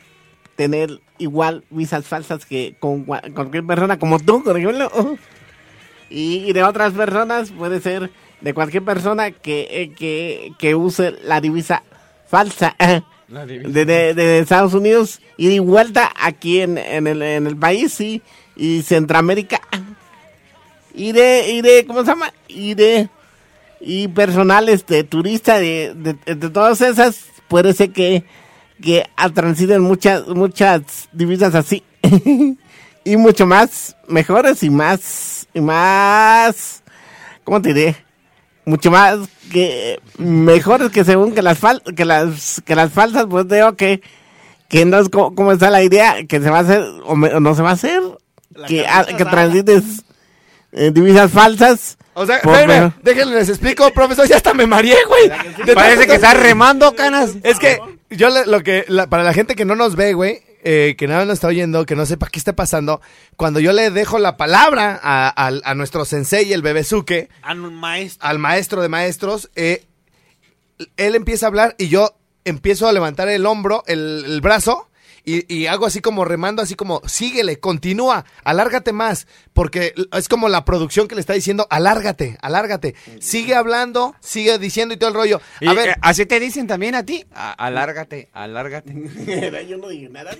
tener 0.56 1.00
igual 1.18 1.64
visas 1.70 2.06
falsas 2.06 2.46
que 2.46 2.76
con 2.80 3.06
cua- 3.06 3.34
cualquier 3.34 3.66
persona 3.66 3.98
como 4.00 4.20
tú, 4.20 4.44
por 4.44 4.58
ejemplo. 4.58 4.90
Y, 6.10 6.46
y 6.48 6.54
de 6.54 6.64
otras 6.64 6.94
personas 6.94 7.52
puede 7.52 7.80
ser 7.80 8.12
de 8.42 8.54
cualquier 8.54 8.84
persona 8.84 9.32
que, 9.32 9.68
eh, 9.72 9.92
que, 9.98 10.52
que 10.60 10.76
use 10.76 11.12
la 11.24 11.40
divisa 11.42 11.84
falsa 12.28 12.76
de, 13.28 13.86
de- 13.86 14.14
de 14.14 14.40
Estados 14.40 14.74
Unidos 14.74 15.22
y 15.38 15.48
de 15.48 15.60
vuelta 15.62 16.12
aquí 16.22 16.60
en, 16.62 16.78
en, 16.78 17.08
el, 17.08 17.22
en 17.22 17.48
el 17.48 17.56
país 17.56 17.94
sí, 17.94 18.22
y 18.56 18.82
Centroamérica 18.82 19.62
y 20.94 21.14
de, 21.14 21.50
y 21.54 21.62
de, 21.62 21.86
¿cómo 21.86 22.02
se 22.02 22.08
llama? 22.08 22.34
Y 22.50 22.74
de, 22.74 23.08
y 23.80 24.10
personales 24.10 24.86
de 24.86 25.04
turista 25.06 25.58
de, 25.60 25.94
de, 25.96 26.36
de 26.36 26.50
todas 26.50 26.82
esas, 26.82 27.26
puede 27.48 27.74
ser 27.74 27.92
que, 27.92 28.26
que 28.82 29.06
transiten 29.34 29.82
muchas, 29.82 30.28
muchas 30.28 30.82
divisas 31.12 31.56
así. 31.56 31.84
y 33.04 33.18
mucho 33.18 33.46
más 33.46 33.96
mejores 34.08 34.64
y 34.64 34.70
más, 34.70 35.48
y 35.54 35.62
más, 35.62 36.84
¿cómo 37.44 37.62
te 37.62 37.74
diré? 37.74 37.96
Mucho 38.66 38.92
más 38.92 39.18
que 39.52 40.00
mejores 40.18 40.92
que 40.92 41.04
según 41.04 41.34
que 41.34 41.42
las 41.42 41.58
fal 41.58 41.82
que 41.96 42.06
las 42.06 42.62
que 42.64 42.76
las 42.76 42.92
falsas 42.92 43.26
pues 43.30 43.48
digo 43.48 43.76
que 43.76 44.02
que 44.70 44.86
no 44.86 45.00
es 45.00 45.10
co- 45.10 45.34
como, 45.36 45.52
está 45.52 45.70
la 45.72 45.82
idea 45.84 46.24
que 46.26 46.40
se 46.40 46.50
va 46.50 46.60
a 46.60 46.62
hacer 46.62 46.82
o, 47.06 47.16
me- 47.16 47.34
o 47.34 47.40
no 47.40 47.56
se 47.56 47.62
va 47.64 47.72
a 47.72 47.74
hacer 47.74 48.00
que, 48.68 48.86
que 49.18 49.26
transites 49.26 49.84
eh, 50.72 50.92
divisas 50.94 51.32
falsas 51.32 51.98
O 52.14 52.26
sea, 52.26 52.38
espérenme, 52.38 52.94
déjenme 53.04 53.34
les 53.36 53.50
explico, 53.50 53.92
profesor, 53.92 54.28
ya 54.28 54.38
hasta 54.38 54.54
me 54.54 54.68
mareé, 54.68 54.96
güey. 55.08 55.30
Parece 55.74 56.06
que 56.08 56.16
estás 56.16 56.38
remando, 56.40 56.94
canas. 56.96 57.32
Es 57.44 57.58
que 57.60 57.80
yo 58.12 58.30
le- 58.30 58.46
lo 58.46 58.62
que 58.64 58.86
la- 58.88 59.08
para 59.08 59.24
la 59.24 59.34
gente 59.34 59.56
que 59.56 59.66
no 59.66 59.76
nos 59.76 59.96
ve, 59.96 60.14
güey, 60.14 60.42
eh, 60.64 60.96
que 60.98 61.08
nada 61.08 61.26
nos 61.26 61.34
está 61.36 61.48
oyendo, 61.48 61.86
que 61.86 61.96
no 61.96 62.06
sepa 62.06 62.28
qué 62.32 62.38
está 62.38 62.54
pasando, 62.56 63.02
cuando 63.36 63.60
yo 63.60 63.72
le 63.74 63.90
dejo 63.90 64.20
la 64.20 64.38
palabra 64.38 65.00
a, 65.02 65.28
al- 65.30 65.62
a 65.66 65.74
nuestro 65.74 66.06
sensei, 66.06 66.54
el 66.54 66.62
bebezuque, 66.62 67.30
A 67.42 67.54
un 67.54 67.74
maestro. 67.74 68.28
al 68.28 68.38
maestro 68.40 68.82
de 68.82 68.90
maestros, 68.90 69.50
eh, 69.56 69.84
él 70.98 71.16
empieza 71.16 71.46
a 71.46 71.50
hablar 71.50 71.76
y 71.78 71.88
yo 71.90 72.16
empiezo 72.46 72.88
a 72.88 72.92
levantar 72.92 73.30
el 73.30 73.46
hombro, 73.46 73.84
el, 73.88 74.24
el 74.26 74.42
brazo. 74.42 74.88
Y, 75.24 75.54
y 75.54 75.68
hago 75.68 75.86
así 75.86 76.02
como 76.02 76.26
remando, 76.26 76.62
así 76.62 76.76
como, 76.76 77.02
síguele, 77.06 77.60
continúa, 77.60 78.26
alárgate 78.44 78.92
más, 78.92 79.28
porque 79.54 79.94
es 80.14 80.28
como 80.28 80.50
la 80.50 80.66
producción 80.66 81.08
que 81.08 81.16
le 81.16 81.22
está 81.22 81.34
diciendo, 81.34 81.68
alárgate, 81.70 82.38
alárgate, 82.42 82.96
sigue 83.20 83.54
hablando, 83.56 84.16
sigue 84.20 84.58
diciendo 84.58 84.94
y 84.94 84.98
todo 84.98 85.10
el 85.10 85.16
rollo. 85.16 85.42
Y, 85.60 85.68
A 85.68 85.74
ver, 85.74 85.90
eh, 85.90 85.96
¿Así 86.02 86.26
te 86.26 86.40
dicen 86.40 86.66
también 86.68 86.96
a 86.96 87.06
ti? 87.06 87.24
A- 87.34 87.52
alárgate, 87.54 88.30
alárgate. 88.34 88.94
yo 89.70 89.78
no 89.78 89.90
dije 89.90 90.10
nada 90.10 90.32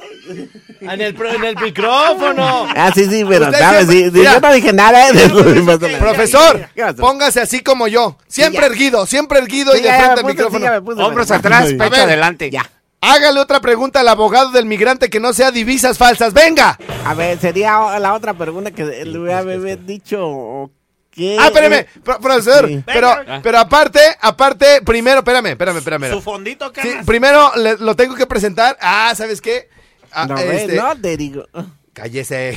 en 0.82 1.02
el, 1.02 1.14
pro- 1.16 1.32
en 1.34 1.44
el 1.44 1.56
micrófono. 1.58 2.68
ah 2.76 2.92
sí 2.94 3.06
sí 3.06 3.24
pero 3.28 3.52
sabes 3.52 3.88
sí, 3.88 4.10
sí, 4.12 4.24
yo 4.24 4.40
no 4.40 4.54
dije 4.54 4.74
nada 4.74 5.10
eh, 5.10 5.14
sí 5.16 5.96
Profesor, 6.00 6.68
póngase 6.98 7.42
así 7.42 7.62
como 7.62 7.88
yo, 7.88 8.18
siempre 8.28 8.62
ya. 8.62 8.68
erguido, 8.68 9.06
siempre 9.06 9.40
erguido 9.40 9.74
y 9.76 9.80
Sí, 9.80 9.84
de 9.84 9.90
frente 9.90 10.12
al 10.12 10.18
sí, 10.20 10.26
micrófono. 10.26 10.66
Hombros 11.06 11.32
atrás, 11.32 11.70
pecho 11.78 12.02
adelante. 12.02 12.50
ya 12.50 12.70
Hágale 13.02 13.40
otra 13.40 13.60
pregunta 13.62 14.00
al 14.02 14.08
abogado 14.08 14.52
del 14.52 14.66
migrante 14.66 15.10
que 15.10 15.20
no 15.20 15.34
sea 15.34 15.52
divisas 15.52 15.98
falsas. 15.98 16.34
Venga. 16.34 16.78
a 17.06 17.14
ver 17.16 17.40
sería 17.40 18.00
la 18.00 18.14
otra 18.14 18.34
pregunta 18.36 18.72
que 18.72 18.84
le 19.06 19.18
voy 19.18 19.32
a 19.32 19.40
haber 19.40 19.84
dicho 19.86 20.70
que 21.10 21.36
Ah, 21.40 21.48
espérame, 21.48 21.86
pro- 22.04 22.20
profesor. 22.20 22.68
Sí. 22.68 22.84
Pero, 22.86 23.18
Venga. 23.18 23.40
pero 23.44 23.58
aparte, 23.60 24.00
aparte, 24.22 24.82
primero, 24.86 25.18
espérame, 25.20 25.48
espérame, 25.48 25.78
espérame. 25.78 26.10
Su 26.12 26.22
fondito, 26.22 26.72
Sí, 26.82 26.90
primero 27.06 27.52
le- 27.58 27.78
lo 27.78 27.96
tengo 27.96 28.16
que 28.16 28.26
presentar. 28.28 28.78
Ah, 28.80 29.12
¿sabes 29.16 29.42
qué? 29.42 29.68
Ah, 30.14 30.26
no, 30.28 30.38
este, 30.38 30.76
no 30.76 30.96
te 30.96 31.18
digo 31.18 31.46
Cállese. 31.94 32.56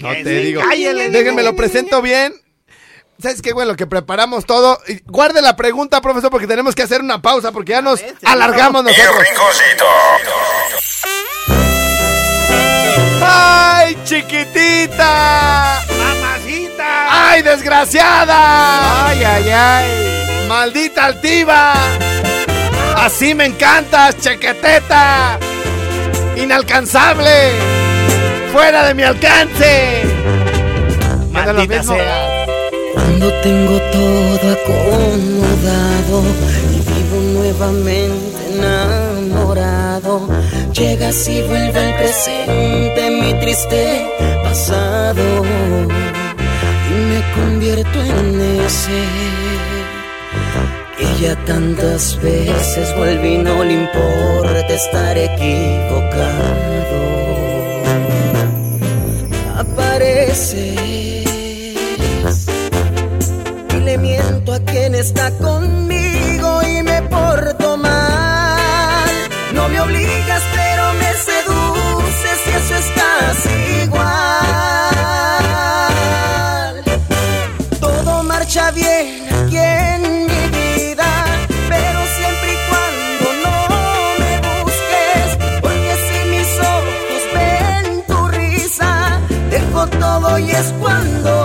No 0.00 0.10
te 0.12 0.24
sí, 0.24 0.46
digo. 0.46 0.60
cállale, 0.62 1.10
Déjenme 1.10 1.42
lo 1.42 1.56
presento 1.56 2.00
bien. 2.02 2.32
¿Sabes 3.20 3.40
qué, 3.40 3.52
güey? 3.52 3.66
Lo 3.66 3.76
que 3.76 3.86
preparamos 3.86 4.44
todo. 4.44 4.78
Y 4.86 5.00
Guarde 5.06 5.40
la 5.40 5.56
pregunta, 5.56 6.00
profesor, 6.00 6.30
porque 6.30 6.46
tenemos 6.46 6.74
que 6.74 6.82
hacer 6.82 7.00
una 7.00 7.22
pausa 7.22 7.50
porque 7.52 7.72
ya 7.72 7.82
nos 7.82 8.02
alargamos 8.24 8.84
nosotros. 8.84 9.26
¡Ay, 13.22 13.96
chiquitita! 14.04 15.82
Mamacita. 15.98 17.30
¡Ay, 17.30 17.42
desgraciada! 17.42 19.08
Ay, 19.08 19.24
ay, 19.24 19.50
ay. 19.50 20.46
¡Maldita 20.48 21.06
altiva! 21.06 21.74
¡Así 22.96 23.34
me 23.34 23.46
encantas, 23.46 24.16
chequeteta! 24.20 25.38
¡Inalcanzable! 26.36 27.52
¡Fuera 28.52 28.86
de 28.86 28.94
mi 28.94 29.02
alcance! 29.02 30.04
Maldita 31.32 31.82
sea. 31.82 32.25
Cuando 33.06 33.32
tengo 33.34 33.80
todo 33.92 34.52
acomodado 34.58 36.22
y 36.72 36.78
vivo 36.90 37.16
nuevamente 37.34 38.38
enamorado, 38.52 40.28
llegas 40.72 41.28
y 41.28 41.40
vuelve 41.42 41.78
al 41.78 41.94
presente 41.98 43.10
mi 43.22 43.32
triste 43.38 44.10
pasado 44.42 45.22
y 46.90 46.94
me 46.94 47.22
convierto 47.36 48.02
en 48.02 48.40
ese 48.66 49.04
que 50.98 51.22
ya 51.22 51.36
tantas 51.44 52.20
veces 52.20 52.92
volví 52.96 53.34
y 53.34 53.38
no 53.38 53.62
le 53.62 53.72
importa 53.84 54.66
estar 54.66 55.16
equivocado. 55.16 56.26
Apareces 59.56 60.54
y 60.84 61.15
a 63.96 64.60
quien 64.60 64.94
está 64.94 65.30
conmigo 65.38 66.60
y 66.68 66.82
me 66.82 67.00
porto 67.02 67.78
mal. 67.78 69.08
No 69.54 69.68
me 69.70 69.80
obligas, 69.80 70.42
pero 70.54 70.92
me 71.00 71.14
seduces 71.14 72.38
y 72.46 72.50
eso 72.50 72.74
es 72.74 72.86
casi 72.94 73.48
igual. 73.84 74.04
Todo 77.80 78.22
marcha 78.22 78.70
bien 78.72 79.26
aquí 79.30 79.56
en 79.56 80.02
mi 80.26 80.42
vida, 80.58 81.10
pero 81.70 81.98
siempre 82.18 82.52
y 82.52 82.58
cuando 82.68 83.26
no 83.44 83.56
me 84.20 84.32
busques, 84.46 85.28
porque 85.62 85.92
si 86.06 86.18
mis 86.34 86.50
ojos 86.76 87.22
ven 87.34 87.84
tu 88.06 88.18
risa, 88.28 88.90
dejo 89.48 89.86
todo 89.86 90.38
y 90.38 90.50
es 90.50 90.68
cuando 90.80 91.35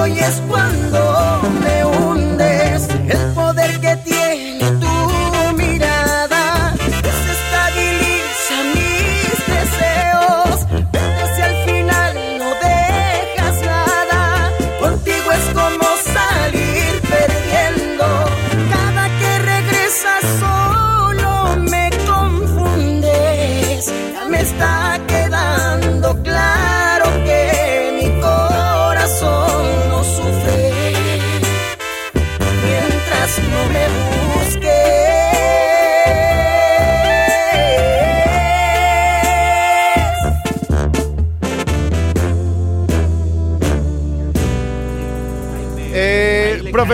dejo 0.00 0.06
todo 0.06 0.06
y 0.06 0.18
es 0.18 0.42
cuando 0.48 1.09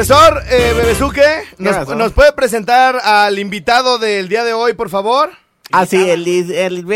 profesor 0.07 0.43
eh, 0.49 0.73
Bebesuque, 0.77 1.23
¿nos, 1.59 2.13
puede 2.13 2.33
presentar 2.33 3.01
al 3.03 3.41
invitado 3.41 3.99
del 3.99 4.29
día 4.29 4.45
de 4.45 4.53
hoy, 4.53 4.75
por 4.75 4.89
favor? 4.89 5.31
Ah, 5.73 5.85
sí, 5.85 5.97
el, 5.97 6.29
el, 6.29 6.87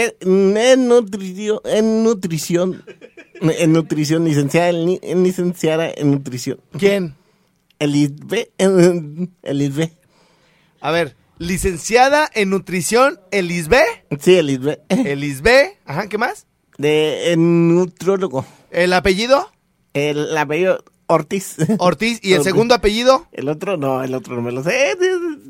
en 0.57 0.89
nutrición, 0.89 1.59
en 1.65 2.05
nutrición, 2.05 2.85
en 3.41 3.73
nutrición, 3.73 4.25
licenciada, 4.25 4.69
en, 4.69 5.25
licenciada 5.25 5.91
en 5.91 6.13
nutrición. 6.13 6.61
¿Quién? 6.79 7.17
El 7.81 7.97
ISB, 7.97 8.51
el. 8.59 9.91
A 10.81 10.93
ver, 10.93 11.17
licenciada 11.39 12.31
en 12.33 12.51
nutrición, 12.51 13.19
Elisbe. 13.33 13.83
Sí, 14.21 14.37
el 14.37 14.51
ISB. 14.51 14.79
Elisbe, 14.89 15.79
ajá, 15.85 16.09
¿qué 16.09 16.17
más? 16.17 16.47
De 16.79 17.33
el 17.33 17.41
nutrólogo. 17.75 18.47
¿El 18.71 18.93
apellido? 18.93 19.51
El 19.95 20.37
apellido 20.37 20.85
Ortiz. 21.11 21.57
Ortiz. 21.79 22.19
¿Y 22.23 22.33
el 22.33 22.39
Ortiz. 22.39 22.53
segundo 22.53 22.75
apellido? 22.75 23.27
El 23.33 23.49
otro 23.49 23.77
no, 23.77 24.03
el 24.03 24.15
otro 24.15 24.37
no 24.37 24.43
me 24.43 24.53
lo 24.53 24.63
sé. 24.63 24.97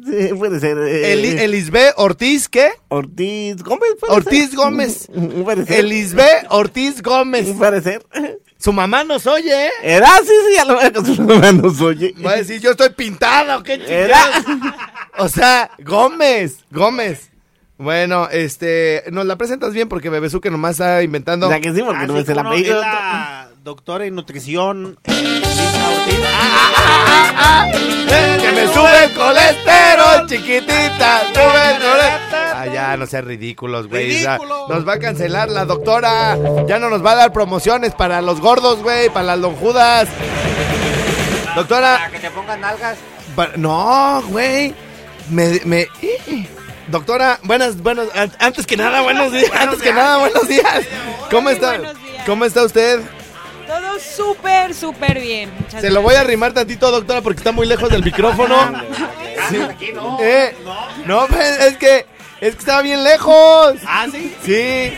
Sí, 0.07 0.35
Puede 0.35 0.59
ser. 0.61 0.79
eh, 0.79 1.13
Elisbe 1.45 1.93
Ortiz, 1.97 2.49
¿qué? 2.49 2.71
Ortiz 2.89 3.63
Gómez. 3.63 3.91
puede 4.01 4.13
Ortiz 4.15 4.47
ser. 4.51 4.57
Gómez. 4.57 5.09
Puede 5.45 5.67
ser. 5.67 5.81
Elisbe 5.81 6.27
Ortiz 6.49 7.03
Gómez. 7.03 7.49
Puede 7.59 7.81
ser. 7.83 8.05
Su 8.59 8.73
mamá 8.73 9.05
nos 9.05 9.27
oye, 9.27 9.67
¿eh? 9.67 9.71
Era, 9.83 10.09
sí, 10.19 10.33
sí, 10.51 10.59
a 10.59 10.65
lo 10.67 10.77
mejor 10.81 11.07
su 11.07 11.23
mamá 11.23 11.51
nos 11.53 11.81
oye. 11.81 12.15
Va 12.25 12.33
a 12.33 12.37
decir, 12.37 12.61
yo 12.61 12.73
estoy 12.73 12.91
pintado, 12.91 13.63
qué 13.63 13.75
Era. 13.89 14.19
chingados. 14.45 14.75
O 15.19 15.29
sea, 15.29 15.71
Gómez, 15.79 16.57
Gómez. 16.71 17.31
Bueno, 17.79 18.29
este, 18.31 19.05
nos 19.11 19.25
la 19.25 19.37
presentas 19.37 19.73
bien 19.73 19.89
porque 19.89 20.11
Bebesuque 20.11 20.51
nomás 20.51 20.73
está 20.73 21.03
inventando. 21.03 21.47
O 21.47 21.49
sea 21.49 21.61
que 21.63 21.73
sí, 21.73 21.81
porque 21.83 22.03
Ah, 22.03 22.07
no 22.07 22.19
sí, 22.19 22.27
sé 22.27 22.33
el 22.33 22.39
apellido. 22.39 22.75
es 22.75 22.81
la 22.83 23.40
doctora 23.63 24.07
en 24.07 24.15
nutrición. 24.15 24.99
eh, 25.05 25.13
Lisa 25.13 25.89
Ortiz. 25.91 26.21
Eh, 28.13 28.39
que 28.41 28.53
me 28.53 28.73
sube 28.73 29.05
el 29.05 29.13
colesterol, 29.13 30.27
chiquitita, 30.29 31.21
sube 31.33 31.71
el 31.71 31.77
colesterol. 31.77 32.51
Ah, 32.55 32.67
ya, 32.73 32.97
no 32.97 33.07
sean 33.07 33.25
ridículos, 33.27 33.89
güey. 33.89 34.11
Ridículo. 34.11 34.67
nos 34.69 34.87
va 34.87 34.95
a 34.95 34.99
cancelar 34.99 35.49
la 35.49 35.65
doctora. 35.65 36.37
Ya 36.67 36.79
no 36.79 36.91
nos 36.91 37.05
va 37.05 37.13
a 37.13 37.17
dar 37.17 37.33
promociones 37.33 37.95
para 37.95 38.21
los 38.23 38.41
gordos, 38.41 38.83
güey, 38.83 39.09
para 39.11 39.25
las 39.27 39.39
lonjudas. 39.39 40.09
Doctora, 41.55 41.97
Para 41.99 42.11
que 42.11 42.19
te 42.21 42.31
pongan 42.31 42.65
algas. 42.65 42.99
No, 43.57 44.23
güey. 44.29 44.75
Me, 45.31 45.61
me- 45.65 45.89
Doctora, 46.89 47.39
buenas, 47.45 47.81
buenos, 47.81 48.09
an- 48.15 48.33
antes 48.41 48.67
que 48.67 48.77
nada, 48.77 49.01
buenos 49.03 49.33
días. 49.33 49.51
Antes 49.55 49.81
que 49.81 49.93
nada, 49.93 50.19
buenos 50.19 50.47
días. 50.49 50.85
¿Cómo 51.31 51.51
está? 51.51 51.69
buenos 51.79 51.95
días. 52.03 52.25
¿Cómo 52.27 52.45
está 52.45 52.65
usted? 52.65 53.01
Todo 53.71 54.01
súper, 54.01 54.75
súper 54.75 55.21
bien. 55.21 55.53
Muchas 55.61 55.81
Se 55.81 55.91
lo 55.91 56.03
voy 56.03 56.17
a 56.17 56.23
arrimar 56.23 56.53
tantito, 56.53 56.91
doctora, 56.91 57.21
porque 57.21 57.39
está 57.39 57.53
muy 57.53 57.69
lejos 57.69 57.89
del 57.89 58.03
micrófono. 58.03 58.57
Sí. 59.49 59.59
Eh, 60.21 60.57
no, 61.07 61.27
pues, 61.29 61.61
es 61.61 61.77
que 61.77 62.05
es 62.41 62.55
que 62.55 62.59
estaba 62.59 62.83
bien 62.83 63.05
lejos. 63.05 63.77
Ah, 63.87 64.07
sí. 64.11 64.35
Sí. 64.45 64.93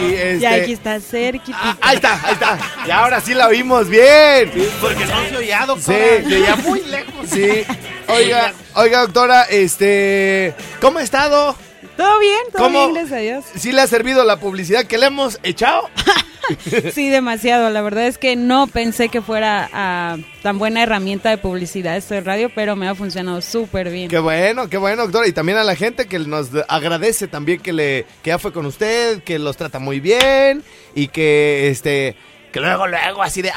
Y 0.00 0.14
este, 0.14 0.38
Ya 0.40 0.54
aquí 0.54 0.72
está 0.72 0.98
cerquita. 0.98 1.56
ah, 1.60 1.76
ahí 1.80 1.96
está, 1.96 2.20
ahí 2.24 2.32
está. 2.32 2.58
Y 2.86 2.90
ahora 2.90 3.20
sí 3.20 3.32
la 3.32 3.46
oímos 3.46 3.88
bien. 3.88 4.50
Porque 4.80 5.04
no 5.04 5.28
se 5.28 5.36
oía, 5.36 5.66
doctora. 5.66 5.98
Sí. 5.98 6.28
Se 6.28 6.36
oía 6.36 6.56
muy 6.56 6.80
lejos. 6.82 7.28
Sí. 7.30 7.64
Oiga, 8.08 8.52
oiga, 8.74 9.00
doctora, 9.02 9.42
este, 9.44 10.52
¿cómo 10.80 10.98
ha 10.98 11.02
estado? 11.02 11.54
Todo 11.96 12.18
bien, 12.18 12.40
todo 12.50 12.64
¿Cómo? 12.64 12.78
bien, 12.88 12.94
gracias 12.94 13.12
a 13.12 13.20
Dios. 13.22 13.44
¿Sí 13.56 13.70
le 13.72 13.82
ha 13.82 13.86
servido 13.86 14.24
la 14.24 14.38
publicidad 14.38 14.84
que 14.86 14.98
le 14.98 15.06
hemos 15.06 15.38
echado? 15.44 15.88
Sí, 16.92 17.08
demasiado. 17.08 17.70
La 17.70 17.82
verdad 17.82 18.06
es 18.06 18.18
que 18.18 18.36
no 18.36 18.66
pensé 18.66 19.08
que 19.08 19.22
fuera 19.22 19.68
ah, 19.72 20.16
tan 20.42 20.58
buena 20.58 20.82
herramienta 20.82 21.30
de 21.30 21.38
publicidad 21.38 21.96
esto 21.96 22.14
de 22.14 22.20
radio, 22.20 22.50
pero 22.54 22.76
me 22.76 22.88
ha 22.88 22.94
funcionado 22.94 23.40
súper 23.40 23.90
bien. 23.90 24.08
Qué 24.08 24.18
bueno, 24.18 24.68
qué 24.68 24.76
bueno, 24.76 25.02
doctora. 25.02 25.28
Y 25.28 25.32
también 25.32 25.58
a 25.58 25.64
la 25.64 25.76
gente 25.76 26.06
que 26.06 26.18
nos 26.18 26.50
agradece 26.68 27.28
también 27.28 27.60
que 27.60 27.72
le 27.72 28.06
que 28.22 28.30
ya 28.30 28.38
fue 28.38 28.52
con 28.52 28.66
usted, 28.66 29.22
que 29.22 29.38
los 29.38 29.56
trata 29.56 29.78
muy 29.78 30.00
bien 30.00 30.62
y 30.94 31.08
que 31.08 31.68
este 31.68 32.16
que 32.52 32.60
luego 32.60 32.86
luego 32.86 33.22
así 33.22 33.42
de 33.42 33.52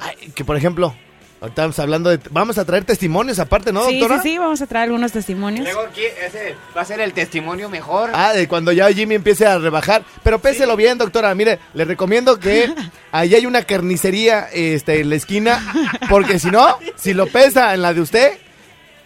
ay, 0.00 0.30
que 0.34 0.44
por 0.44 0.56
ejemplo, 0.56 0.94
ahorita 1.42 1.62
estamos 1.62 1.78
hablando 1.80 2.08
de 2.08 2.20
vamos 2.30 2.56
a 2.56 2.64
traer 2.64 2.84
testimonios 2.84 3.40
aparte, 3.40 3.72
¿no, 3.72 3.84
sí, 3.88 3.98
doctora? 3.98 4.22
sí, 4.22 4.30
sí, 4.30 4.38
vamos 4.38 4.62
a 4.62 4.66
traer 4.66 4.84
algunos 4.84 5.10
testimonios. 5.10 5.64
Luego 5.64 5.80
aquí 5.80 6.02
ese 6.24 6.54
va 6.76 6.82
a 6.82 6.84
ser 6.84 7.00
el 7.00 7.12
testimonio 7.12 7.68
mejor. 7.68 8.10
Ah, 8.14 8.32
de 8.32 8.46
cuando 8.46 8.70
ya 8.70 8.90
Jimmy 8.92 9.16
empiece 9.16 9.44
a 9.44 9.58
rebajar. 9.58 10.04
Pero 10.22 10.38
péselo 10.38 10.76
bien, 10.76 10.98
doctora. 10.98 11.34
Mire, 11.34 11.58
le 11.74 11.84
recomiendo 11.84 12.38
que 12.38 12.72
ahí 13.12 13.34
hay 13.34 13.44
una 13.44 13.64
carnicería 13.64 14.48
este, 14.52 15.00
en 15.00 15.10
la 15.10 15.16
esquina. 15.16 15.60
Porque 16.08 16.38
si 16.38 16.50
no, 16.50 16.78
si 16.94 17.12
lo 17.12 17.26
pesa 17.26 17.74
en 17.74 17.82
la 17.82 17.92
de 17.92 18.00
usted, 18.00 18.38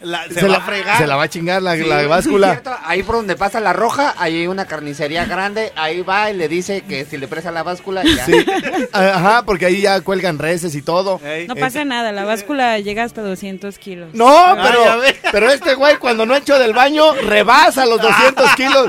La- 0.00 0.28
se, 0.28 0.42
va 0.42 0.48
la, 0.48 0.56
a 0.58 0.60
fregar. 0.60 0.98
se 0.98 1.06
la 1.06 1.16
va 1.16 1.22
a 1.24 1.28
chingar 1.28 1.62
la, 1.62 1.74
Sí, 1.76 1.84
la 1.84 2.06
báscula. 2.06 2.50
¿cierto? 2.52 2.76
Ahí 2.84 3.02
por 3.02 3.16
donde 3.16 3.34
pasa 3.36 3.60
la 3.60 3.72
roja, 3.72 4.14
ahí 4.18 4.40
hay 4.40 4.46
una 4.46 4.66
carnicería 4.66 5.24
grande. 5.24 5.72
Ahí 5.76 6.02
va 6.02 6.30
y 6.30 6.34
le 6.36 6.48
dice 6.48 6.82
que 6.82 7.04
si 7.04 7.16
le 7.16 7.28
presa 7.28 7.50
la 7.50 7.62
báscula, 7.62 8.02
ya. 8.04 8.24
Sí. 8.26 8.44
Ajá, 8.92 9.42
porque 9.44 9.66
ahí 9.66 9.80
ya 9.80 10.00
cuelgan 10.02 10.38
reses 10.38 10.74
y 10.74 10.82
todo. 10.82 11.20
Ey. 11.24 11.46
No 11.48 11.56
pasa 11.56 11.84
nada, 11.84 12.12
la 12.12 12.24
báscula 12.24 12.78
llega 12.78 13.04
hasta 13.04 13.22
200 13.22 13.78
kilos. 13.78 14.10
No, 14.14 14.28
Ah, 14.28 14.56
pero, 14.62 15.00
ve. 15.00 15.16
pero 15.32 15.50
este 15.50 15.74
güey 15.74 15.96
cuando 15.98 16.26
no 16.26 16.34
ha 16.34 16.38
hecho 16.38 16.58
del 16.58 16.72
baño 16.72 17.12
rebasa 17.14 17.86
los 17.86 18.00
200 18.00 18.50
kilos. 18.56 18.86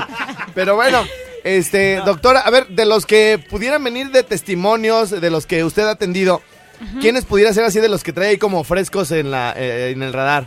Pero 0.54 0.74
bueno, 0.76 1.04
este, 1.44 1.96
doctora, 2.04 2.40
a 2.40 2.50
ver, 2.50 2.66
de 2.68 2.84
los 2.84 3.06
que 3.06 3.42
pudieran 3.48 3.82
venir 3.82 4.10
de 4.10 4.22
testimonios, 4.22 5.10
de 5.10 5.30
los 5.30 5.46
que 5.46 5.64
usted 5.64 5.84
ha 5.84 5.92
atendido, 5.92 6.42
¿quiénes 7.00 7.24
pudiera 7.24 7.52
ser 7.52 7.64
así 7.64 7.80
de 7.80 7.88
los 7.88 8.02
que 8.04 8.12
trae 8.12 8.28
ahí 8.30 8.38
como 8.38 8.62
frescos 8.64 9.10
en, 9.12 9.30
la, 9.30 9.54
eh, 9.56 9.90
en 9.94 10.02
el 10.02 10.12
radar? 10.12 10.46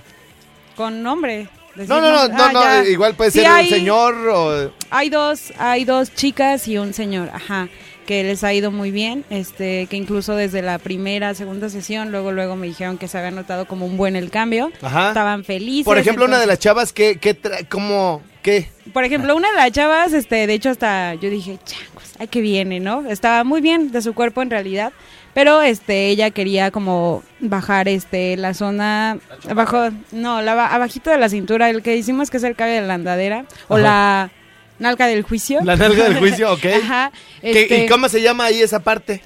Con 0.76 1.04
nombre. 1.04 1.48
No, 1.76 1.86
no, 2.02 2.12
no, 2.12 2.22
decimos. 2.28 2.30
no, 2.38 2.44
Ah, 2.44 2.52
no, 2.54 2.62
ya. 2.84 2.90
igual 2.90 3.16
puede 3.16 3.32
Sí, 3.32 3.40
ser 3.40 3.48
hay- 3.48 3.66
un 3.72 3.80
señor 3.80 4.16
o... 4.28 4.72
Hay 4.90 5.10
dos, 5.10 5.54
hay 5.58 5.86
dos 5.86 6.14
chicas 6.14 6.68
y 6.68 6.78
un 6.78 6.94
señor, 6.94 7.30
ajá, 7.34 7.70
que 8.06 8.24
les 8.26 8.44
ha 8.44 8.54
ido 8.54 8.72
muy 8.72 8.92
bien, 8.92 9.24
este, 9.30 9.88
que 9.90 9.96
incluso 9.96 10.36
desde 10.36 10.62
la 10.62 10.80
primera, 10.80 11.34
segunda 11.34 11.70
sesión, 11.70 12.12
luego, 12.12 12.34
luego 12.34 12.58
me 12.58 12.68
dijeron 12.68 12.98
que 12.98 13.08
se 13.08 13.18
había 13.18 13.32
notado 13.32 13.66
como 13.68 13.86
un 13.86 13.96
buen 13.96 14.18
el 14.18 14.30
cambio, 14.30 14.70
Ajá. 14.82 15.08
estaban 15.10 15.46
felices. 15.46 15.86
Por 15.86 15.98
ejemplo, 15.98 16.26
una 16.26 16.40
de 16.40 16.46
las 16.48 16.60
chavas 16.60 16.92
que, 16.92 17.18
que 17.20 17.38
como, 17.70 18.22
¿qué? 18.44 18.70
Por 18.92 19.06
ejemplo, 19.06 19.34
una 19.34 19.50
de 19.52 19.56
las 19.56 19.72
chavas, 19.72 20.12
este, 20.12 20.48
de 20.48 20.54
hecho 20.54 20.72
hasta 20.72 21.14
yo 21.14 21.30
dije, 21.30 21.58
changos, 21.64 22.04
ay 22.20 22.28
que 22.28 22.42
viene, 22.42 22.82
¿no? 22.82 23.10
Estaba 23.10 23.46
muy 23.46 23.62
bien 23.62 23.94
de 23.94 24.02
su 24.02 24.14
cuerpo 24.14 24.42
en 24.42 24.50
realidad, 24.50 24.92
pero 25.34 25.62
este, 25.62 26.10
ella 26.10 26.32
quería 26.32 26.72
como 26.72 27.24
bajar, 27.39 27.88
este, 27.88 28.38
la 28.38 28.54
zona 28.54 29.17
abajo, 29.50 29.89
no, 30.12 30.41
la 30.41 30.56
ba- 30.56 30.67
abajito 30.74 31.10
de 31.10 31.17
la 31.17 31.30
cintura, 31.30 31.70
el 31.70 31.82
que 31.82 31.96
hicimos 31.98 32.30
que 32.30 32.38
es 32.38 32.44
el 32.44 32.56
cabello 32.56 32.82
de 32.82 32.88
la 32.88 32.94
andadera 32.96 33.46
o 33.67 33.78
la 33.78 34.32
nalga 34.80 35.08
del 35.08 35.24
juicio. 35.24 35.60
La 35.63 35.76
nalga 35.76 36.06
del 36.06 36.17
juicio, 36.20 36.52
ok. 36.54 36.65
Ajá. 36.84 37.12
¿Qué- 37.41 37.62
este, 37.63 37.86
¿Y 37.86 37.88
cómo 37.88 38.10
se 38.10 38.22
llama 38.22 38.46
ahí 38.46 38.62
esa 38.62 38.80
parte? 38.80 39.22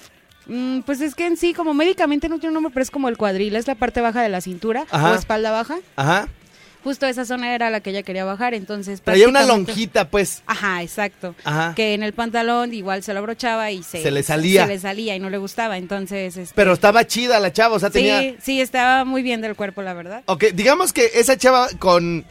mm, 0.48 0.82
pues 0.82 1.02
es 1.02 1.16
que 1.16 1.26
en 1.26 1.38
sí, 1.38 1.54
como 1.54 1.74
médicamente 1.74 2.30
no 2.30 2.36
tiene 2.40 2.50
un 2.50 2.56
nombre, 2.56 2.72
pero 2.74 2.84
es 2.84 2.92
como 2.92 3.10
el 3.10 3.18
cuadril, 3.18 3.56
es 3.56 3.66
la 3.68 3.76
parte 3.76 4.02
baja 4.02 4.22
de 4.22 4.30
la 4.30 4.42
cintura 4.42 4.86
Ajá. 4.92 5.12
o 5.12 5.16
espalda 5.16 5.52
baja. 5.52 5.78
Ajá. 5.96 6.28
Justo 6.86 7.08
esa 7.08 7.26
zona 7.26 7.56
era 7.56 7.72
la 7.72 7.80
que 7.80 7.90
ella 7.90 8.04
quería 8.04 8.26
bajar, 8.26 8.54
entonces... 8.54 9.02
Traía 9.02 9.28
una 9.28 9.44
lonjita, 9.44 10.12
pues. 10.12 10.44
Ajá, 10.46 10.84
exacto. 10.84 11.34
Ajá. 11.44 11.74
Que 11.76 11.96
en 11.96 12.04
el 12.04 12.14
pantalón 12.14 12.76
igual 12.76 13.02
se 13.02 13.12
lo 13.12 13.22
abrochaba 13.22 13.72
y 13.72 13.82
se, 13.82 14.04
Se 14.04 14.12
le 14.12 14.22
salía. 14.22 14.68
Se 14.68 14.74
le 14.74 14.80
salía 14.80 15.16
y 15.16 15.20
no 15.20 15.32
le 15.32 15.40
gustaba, 15.40 15.80
entonces... 15.80 16.38
este, 16.38 16.54
Pero 16.54 16.74
estaba 16.74 17.08
chida 17.08 17.40
la 17.40 17.52
chava, 17.52 17.74
o 17.76 17.80
sea, 17.80 17.90
sí, 17.90 17.94
tenía... 17.94 18.36
sí, 18.40 18.62
estaba 18.62 19.04
muy 19.04 19.24
bien 19.24 19.42
del 19.42 19.56
cuerpo, 19.56 19.82
la 19.82 19.96
verdad. 19.96 20.22
Ok, 20.28 20.44
digamos 20.54 20.94
que 20.94 21.10
esa 21.16 21.36
chava 21.38 21.70
con... 21.80 22.24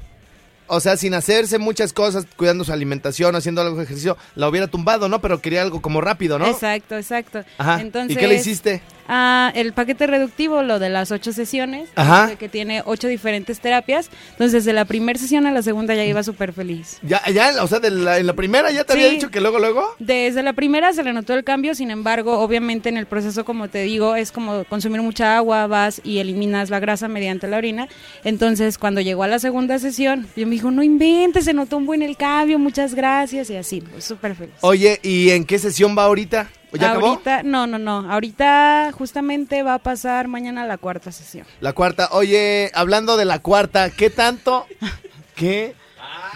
O 0.66 0.80
sea, 0.80 0.96
sin 0.96 1.14
hacerse 1.14 1.58
muchas 1.58 1.92
cosas, 1.92 2.24
cuidando 2.36 2.62
su 2.64 2.72
alimentación, 2.72 3.34
haciendo 3.34 3.60
algo 3.60 3.76
de 3.76 3.84
ejercicio, 3.84 4.16
la 4.36 4.48
hubiera 4.48 4.68
tumbado, 4.68 5.08
¿no? 5.08 5.20
Pero 5.20 5.40
quería 5.42 5.62
algo 5.62 5.82
como 5.82 6.00
rápido, 6.00 6.38
¿no? 6.38 6.46
Exacto, 6.46 6.96
exacto. 6.96 7.44
Ajá. 7.58 7.80
Entonces, 7.80 8.16
¿Y 8.16 8.20
qué 8.20 8.28
le 8.28 8.36
hiciste? 8.36 8.82
Ah, 9.06 9.52
el 9.54 9.72
paquete 9.72 10.06
reductivo, 10.06 10.62
lo 10.62 10.78
de 10.78 10.88
las 10.88 11.10
ocho 11.12 11.32
sesiones, 11.32 11.88
Ajá. 11.94 12.34
que 12.36 12.48
tiene 12.48 12.82
ocho 12.86 13.06
diferentes 13.08 13.60
terapias. 13.60 14.10
Entonces, 14.30 14.64
de 14.64 14.72
la 14.72 14.84
primera 14.86 15.18
sesión 15.18 15.46
a 15.46 15.52
la 15.52 15.62
segunda 15.62 15.94
ya 15.94 16.04
iba 16.04 16.22
súper 16.22 16.52
feliz. 16.52 16.98
Ya, 17.02 17.22
ya, 17.30 17.62
o 17.62 17.66
sea, 17.66 17.80
de 17.80 17.90
la- 17.90 18.18
en 18.18 18.26
la 18.26 18.32
primera 18.32 18.70
ya 18.70 18.84
te 18.84 18.94
Sí. 18.94 18.98
había 19.00 19.10
dicho 19.12 19.30
que 19.30 19.40
luego, 19.40 19.58
luego. 19.58 19.84
Desde 19.98 20.42
la 20.42 20.52
primera 20.54 20.92
se 20.92 21.02
le 21.02 21.12
notó 21.12 21.34
el 21.34 21.44
cambio, 21.44 21.74
sin 21.74 21.90
embargo, 21.90 22.38
obviamente 22.40 22.88
en 22.88 22.96
el 22.96 23.06
proceso, 23.06 23.44
como 23.44 23.68
te 23.68 23.82
digo, 23.82 24.16
es 24.16 24.32
como 24.32 24.64
consumir 24.64 25.02
mucha 25.02 25.36
agua, 25.36 25.66
vas 25.66 26.00
y 26.04 26.18
eliminas 26.18 26.70
la 26.70 26.80
grasa 26.80 27.06
mediante 27.08 27.46
la 27.46 27.58
orina. 27.58 27.88
Entonces, 28.24 28.78
cuando 28.78 29.00
llegó 29.00 29.22
a 29.22 29.28
la 29.28 29.38
segunda 29.38 29.78
sesión, 29.78 30.26
yo 30.36 30.46
me 30.46 30.52
dijo, 30.52 30.70
no 30.70 30.82
inventes, 30.82 31.44
se 31.44 31.52
notó 31.52 31.76
un 31.76 31.86
buen 31.86 32.02
el 32.02 32.16
cambio, 32.16 32.58
muchas 32.58 32.94
gracias, 32.94 33.50
y 33.50 33.56
así, 33.56 33.80
pues 33.80 34.04
súper 34.04 34.34
feliz. 34.34 34.54
Oye, 34.62 34.98
¿y 35.02 35.30
en 35.30 35.44
qué 35.44 35.58
sesión 35.58 35.96
va 35.96 36.04
ahorita? 36.04 36.48
¿O 36.74 36.76
ya 36.76 36.90
acabó? 36.90 37.06
ahorita, 37.08 37.42
no, 37.44 37.66
no, 37.66 37.78
no, 37.78 38.10
ahorita 38.10 38.90
justamente 38.96 39.62
va 39.62 39.74
a 39.74 39.78
pasar 39.78 40.28
mañana 40.28 40.66
la 40.66 40.76
cuarta 40.76 41.12
sesión. 41.12 41.46
La 41.60 41.72
cuarta. 41.72 42.08
Oye, 42.12 42.70
hablando 42.74 43.16
de 43.16 43.24
la 43.24 43.38
cuarta, 43.38 43.90
¿qué 43.90 44.10
tanto? 44.10 44.66
¿Qué? 45.36 45.74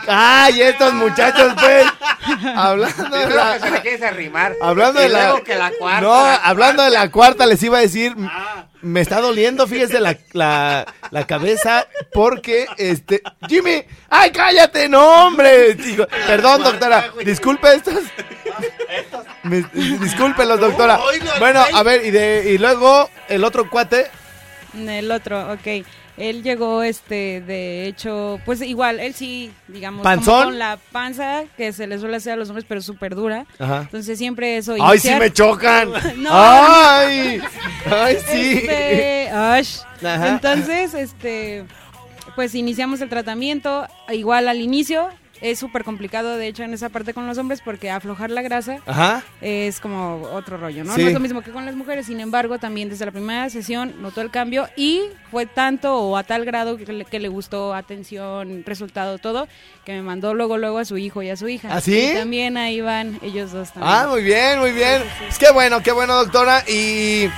¡Ay, 0.07 0.63
estos 0.63 0.95
muchachos, 0.95 1.53
pues! 1.61 1.85
Hablando 2.57 3.05
de 3.05 3.27
Primero 3.27 3.53
que 3.53 3.59
se 3.59 3.65
le 3.67 3.71
la... 3.73 3.83
quieres 3.83 4.03
arrimar. 4.03 4.55
Hablando 4.63 5.01
Y 5.01 5.03
de 5.05 5.09
la... 5.11 5.25
luego 5.25 5.45
que 5.45 5.55
la 5.57 5.71
cuarta. 5.73 6.01
No, 6.01 6.15
hablando 6.15 6.83
de 6.85 6.91
la 6.91 7.11
cuarta, 7.11 7.47
les 7.47 7.63
iba 7.63 7.79
a 7.79 7.83
decir... 7.83 8.15
Me 8.81 9.01
está 9.01 9.21
doliendo, 9.21 9.67
fíjese, 9.67 9.99
la, 10.01 10.17
la, 10.33 10.87
la 11.11 11.27
cabeza, 11.27 11.87
porque, 12.13 12.67
este... 12.79 13.23
¡Jimmy! 13.49 13.83
¡Ay, 14.09 14.31
cállate! 14.31 14.89
¡No, 14.89 15.27
hombre! 15.27 15.75
Digo, 15.75 16.07
perdón, 16.29 16.63
doctora. 16.63 17.13
Disculpe 17.25 17.75
estos... 17.75 17.97
Me- 19.43 19.65
discúlpelos, 19.99 20.61
doctora. 20.61 20.99
Bueno, 21.39 21.63
a 21.73 21.83
ver, 21.83 22.05
y, 22.05 22.11
de, 22.11 22.53
y 22.55 22.59
luego 22.59 23.09
el 23.29 23.45
otro 23.45 23.69
cuate... 23.71 24.07
El 24.77 25.11
otro, 25.11 25.53
ok. 25.53 25.85
Él 26.19 26.43
llegó, 26.43 26.83
este, 26.83 27.41
de 27.41 27.87
hecho, 27.87 28.41
pues 28.45 28.61
igual, 28.61 28.99
él 28.99 29.15
sí, 29.15 29.53
digamos, 29.69 30.03
¿Panzón? 30.03 30.35
como 30.35 30.45
con 30.47 30.59
la 30.59 30.77
panza 30.91 31.45
que 31.57 31.73
se 31.73 31.87
le 31.87 31.99
suele 31.99 32.17
hacer 32.17 32.33
a 32.33 32.37
los 32.37 32.49
hombres, 32.49 32.67
pero 32.69 32.83
súper 32.83 33.15
dura. 33.15 33.47
Ajá. 33.61 33.83
Entonces 33.83 34.19
siempre 34.19 34.57
eso. 34.57 34.73
¡Ay, 34.81 34.99
sí 34.99 35.09
iniciar- 35.09 35.21
me 35.21 35.33
chocan! 35.33 35.91
No. 36.17 36.31
¡Ay! 36.33 37.41
¡Ay, 37.91 38.17
sí! 38.29 38.53
Este, 38.59 39.31
ash. 39.31 39.79
Ajá. 40.05 40.29
Entonces, 40.29 40.93
este, 40.95 41.65
pues 42.35 42.55
iniciamos 42.57 43.01
el 43.01 43.09
tratamiento. 43.09 43.87
Igual 44.11 44.49
al 44.49 44.61
inicio 44.61 45.09
es 45.41 45.59
súper 45.59 45.85
complicado, 45.85 46.37
de 46.37 46.47
hecho, 46.49 46.63
en 46.63 46.75
esa 46.75 46.89
parte 46.89 47.15
con 47.15 47.27
los 47.27 47.39
hombres, 47.39 47.61
porque 47.65 47.91
aflojar 47.91 48.31
la 48.31 48.43
grasa 48.43 48.79
Ajá. 48.87 49.23
es 49.41 49.81
como 49.81 50.23
otro 50.33 50.57
rollo, 50.57 50.85
¿no? 50.85 50.95
Sí. 50.95 51.03
No 51.03 51.09
es 51.09 51.15
lo 51.15 51.21
mismo 51.21 51.43
que 51.43 51.51
con 51.51 51.65
las 51.67 51.75
mujeres, 51.75 52.07
sin 52.07 52.21
embargo, 52.21 52.59
también 52.59 52.89
desde 52.89 53.05
la 53.07 53.13
primera 53.13 53.49
sesión 53.51 53.95
notó 54.01 54.21
el 54.21 54.31
cambio 54.31 54.69
y 54.77 55.03
fue 55.31 55.47
tanto 55.47 55.97
o 55.97 56.17
a 56.17 56.23
tal 56.25 56.45
grado 56.45 56.77
que 56.77 56.93
le, 56.93 57.05
que 57.05 57.19
le 57.21 57.29
gustó 57.29 57.75
atención, 57.75 58.63
resultado, 58.67 59.19
todo, 59.19 59.49
que 59.85 59.93
me 59.93 60.03
mandó 60.03 60.35
luego, 60.35 60.59
luego 60.59 60.79
a 60.79 60.85
su 60.85 60.97
hijo 60.99 61.23
y 61.23 61.31
a 61.31 61.37
su 61.37 61.49
hija. 61.49 61.69
¿Ah, 61.73 61.81
sí? 61.81 62.11
Y 62.13 62.15
también 62.15 62.57
ahí 62.57 62.81
van 62.81 63.19
ellos 63.23 63.53
dos 63.53 63.73
también. 63.73 63.95
Ah, 63.95 64.07
muy 64.09 64.23
bien, 64.23 64.59
muy 64.59 64.73
bien. 64.73 65.03
Qué 65.39 65.51
bueno, 65.53 65.83
qué 65.83 65.93
bueno, 65.93 66.15
doctora. 66.15 66.65
Y, 66.69 67.29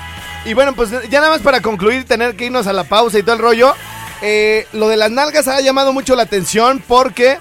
y 0.44 0.54
bueno, 0.54 0.74
pues 0.74 0.90
ya 1.10 1.20
nada 1.20 1.30
más 1.32 1.40
para 1.42 1.60
concluir, 1.60 2.04
tener 2.04 2.36
que 2.36 2.46
irnos 2.46 2.66
a 2.66 2.72
la 2.72 2.84
pausa 2.84 3.18
y 3.18 3.22
todo 3.22 3.34
el 3.34 3.40
rollo. 3.40 3.74
eh, 4.22 4.66
lo 4.72 4.88
de 4.88 4.96
las 4.96 5.10
nalgas 5.10 5.48
ha 5.48 5.60
llamado 5.60 5.92
mucho 5.92 6.14
la 6.16 6.22
atención 6.24 6.82
porque 6.86 7.38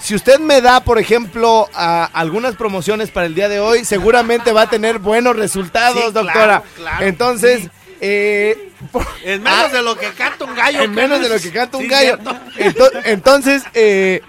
si 0.00 0.14
usted 0.14 0.38
me 0.38 0.60
da, 0.60 0.80
por 0.80 0.98
ejemplo, 0.98 1.68
a- 1.74 2.04
algunas 2.12 2.56
promociones 2.56 3.10
para 3.10 3.26
el 3.26 3.34
día 3.34 3.48
de 3.48 3.60
hoy, 3.60 3.84
seguramente 3.84 4.52
va 4.52 4.62
a 4.62 4.70
tener 4.70 4.98
buenos 4.98 5.34
resultados, 5.36 5.96
Sí, 5.96 6.12
claro, 6.12 6.24
doctora. 6.26 6.62
claro, 6.76 7.06
Entonces, 7.06 7.68
eh, 8.00 8.70
por- 8.92 9.06
En 9.22 9.42
menos 9.42 9.72
de 9.72 9.82
lo 9.82 9.96
que 9.96 10.10
canta 10.12 10.44
un 10.44 10.54
gallo. 10.54 10.82
en 10.82 10.92
menos 10.92 11.20
de 11.22 11.28
lo 11.30 11.38
que 11.40 11.50
canta 11.50 11.78
un 11.78 11.84
Sí, 11.84 11.88
gallo. 11.88 12.18
Ento- 12.58 12.90
Entonces, 13.04 13.62
eh, 13.72 14.20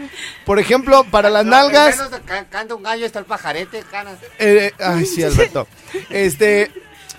por 0.46 0.60
ejemplo, 0.60 1.04
para 1.06 1.30
las 1.30 1.46
nalgas... 1.46 1.98
Menos 1.98 2.12
de 2.12 2.22
ca- 2.22 2.46
canta 2.46 2.76
un 2.76 2.84
gallo 2.84 3.06
está 3.06 3.20
el 3.20 3.26
pajarete, 3.26 3.84
canas. 3.92 4.18
eh, 4.40 4.72
ay, 4.80 5.06
sí, 5.06 5.24
Alberto. 5.24 5.68
Este, 6.10 6.72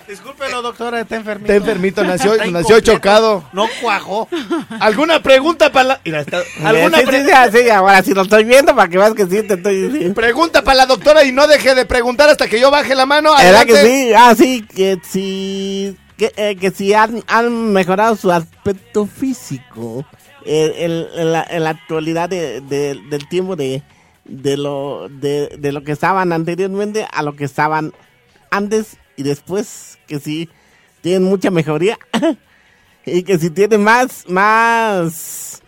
Discúlpelo, 0.09 0.63
doctora, 0.63 1.01
está 1.01 1.17
enfermito. 1.17 1.53
Está 1.53 1.65
enfermito, 1.65 2.05
nació, 2.05 2.35
Está 2.35 2.47
nació 2.47 2.81
chocado. 2.81 3.45
No 3.53 3.67
cuajó. 3.81 4.29
¿Alguna 4.81 5.21
pregunta 5.23 5.73
para 5.73 5.85
la... 5.89 6.01
Mira, 6.05 6.21
está- 6.21 6.43
¿Alguna 6.65 6.99
Sí, 6.99 7.05
sí, 7.05 7.11
pre- 7.11 7.25
sí, 7.53 7.59
sí, 7.65 7.71
ahora 7.71 8.03
sí 8.03 8.15
lo 8.15 8.23
estoy 8.23 8.45
viendo 8.45 8.75
para 8.77 8.89
que 8.89 8.99
veas 8.99 9.15
que 9.15 9.25
sí 9.27 9.43
te 9.43 9.55
estoy 9.55 9.89
diciendo. 9.89 10.15
pregunta 10.15 10.63
para 10.63 10.77
la 10.77 10.87
doctora 10.87 11.25
y 11.25 11.33
no 11.33 11.47
deje 11.49 11.75
de 11.75 11.85
preguntar 11.87 12.29
hasta 12.29 12.47
que 12.47 12.61
yo 12.61 12.71
baje 12.71 12.95
la 12.95 13.05
mano? 13.07 13.31
¿Verdad 13.37 13.63
Adelante. 13.63 13.73
que 13.73 13.83
sí? 14.07 14.13
Ah, 14.17 14.35
sí, 14.37 14.63
que 14.63 14.99
si, 15.03 15.97
que, 16.17 16.33
eh, 16.37 16.57
que 16.57 16.71
si 16.71 16.95
han, 16.95 17.25
han 17.27 17.73
mejorado 17.73 18.15
su 18.15 18.31
aspecto 18.31 19.07
físico 19.07 20.05
eh, 20.45 20.73
en, 20.79 21.21
en 21.21 21.33
la, 21.33 21.45
en 21.51 21.65
la 21.65 21.71
actualidad 21.71 22.29
de- 22.29 22.61
de- 22.61 23.01
del 23.11 23.29
tiempo 23.29 23.57
de, 23.57 23.83
de, 24.25 24.57
lo, 24.57 25.09
de, 25.09 25.49
de 25.59 25.73
lo 25.73 25.83
que 25.83 25.91
estaban 25.91 26.33
anteriormente 26.33 27.07
a 27.13 27.23
lo 27.25 27.35
que 27.35 27.45
estaban 27.45 27.93
antes 28.51 28.99
y 29.17 29.23
después, 29.23 29.99
que 30.07 30.19
sí 30.21 30.49
tienen 31.01 31.25
mucha 31.25 31.51
mejoría 31.51 31.99
y 33.05 33.23
que 33.23 33.39
si 33.39 33.51
tienen 33.51 33.83
más, 33.85 34.25
más 34.29 35.63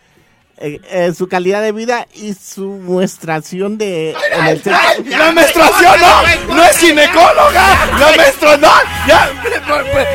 eh, 0.59 0.81
eh, 0.91 1.13
su 1.17 1.29
calidad 1.29 1.63
de 1.63 1.71
vida 1.71 2.09
y 2.15 2.35
su 2.35 2.67
muestración 2.67 3.79
de 3.79 4.11
en 4.33 4.47
el 4.47 4.61
centro- 4.61 4.81
¡Ay, 4.89 5.05
¡La 5.05 5.31
menstruación 5.33 6.01
no! 6.01 6.55
¡No 6.57 6.65
es 6.65 6.77
ginecóloga! 6.79 7.87
¡La 7.99 8.13
menstruación 8.17 8.61
no! 8.61 8.73
¡Ya! 9.07 9.31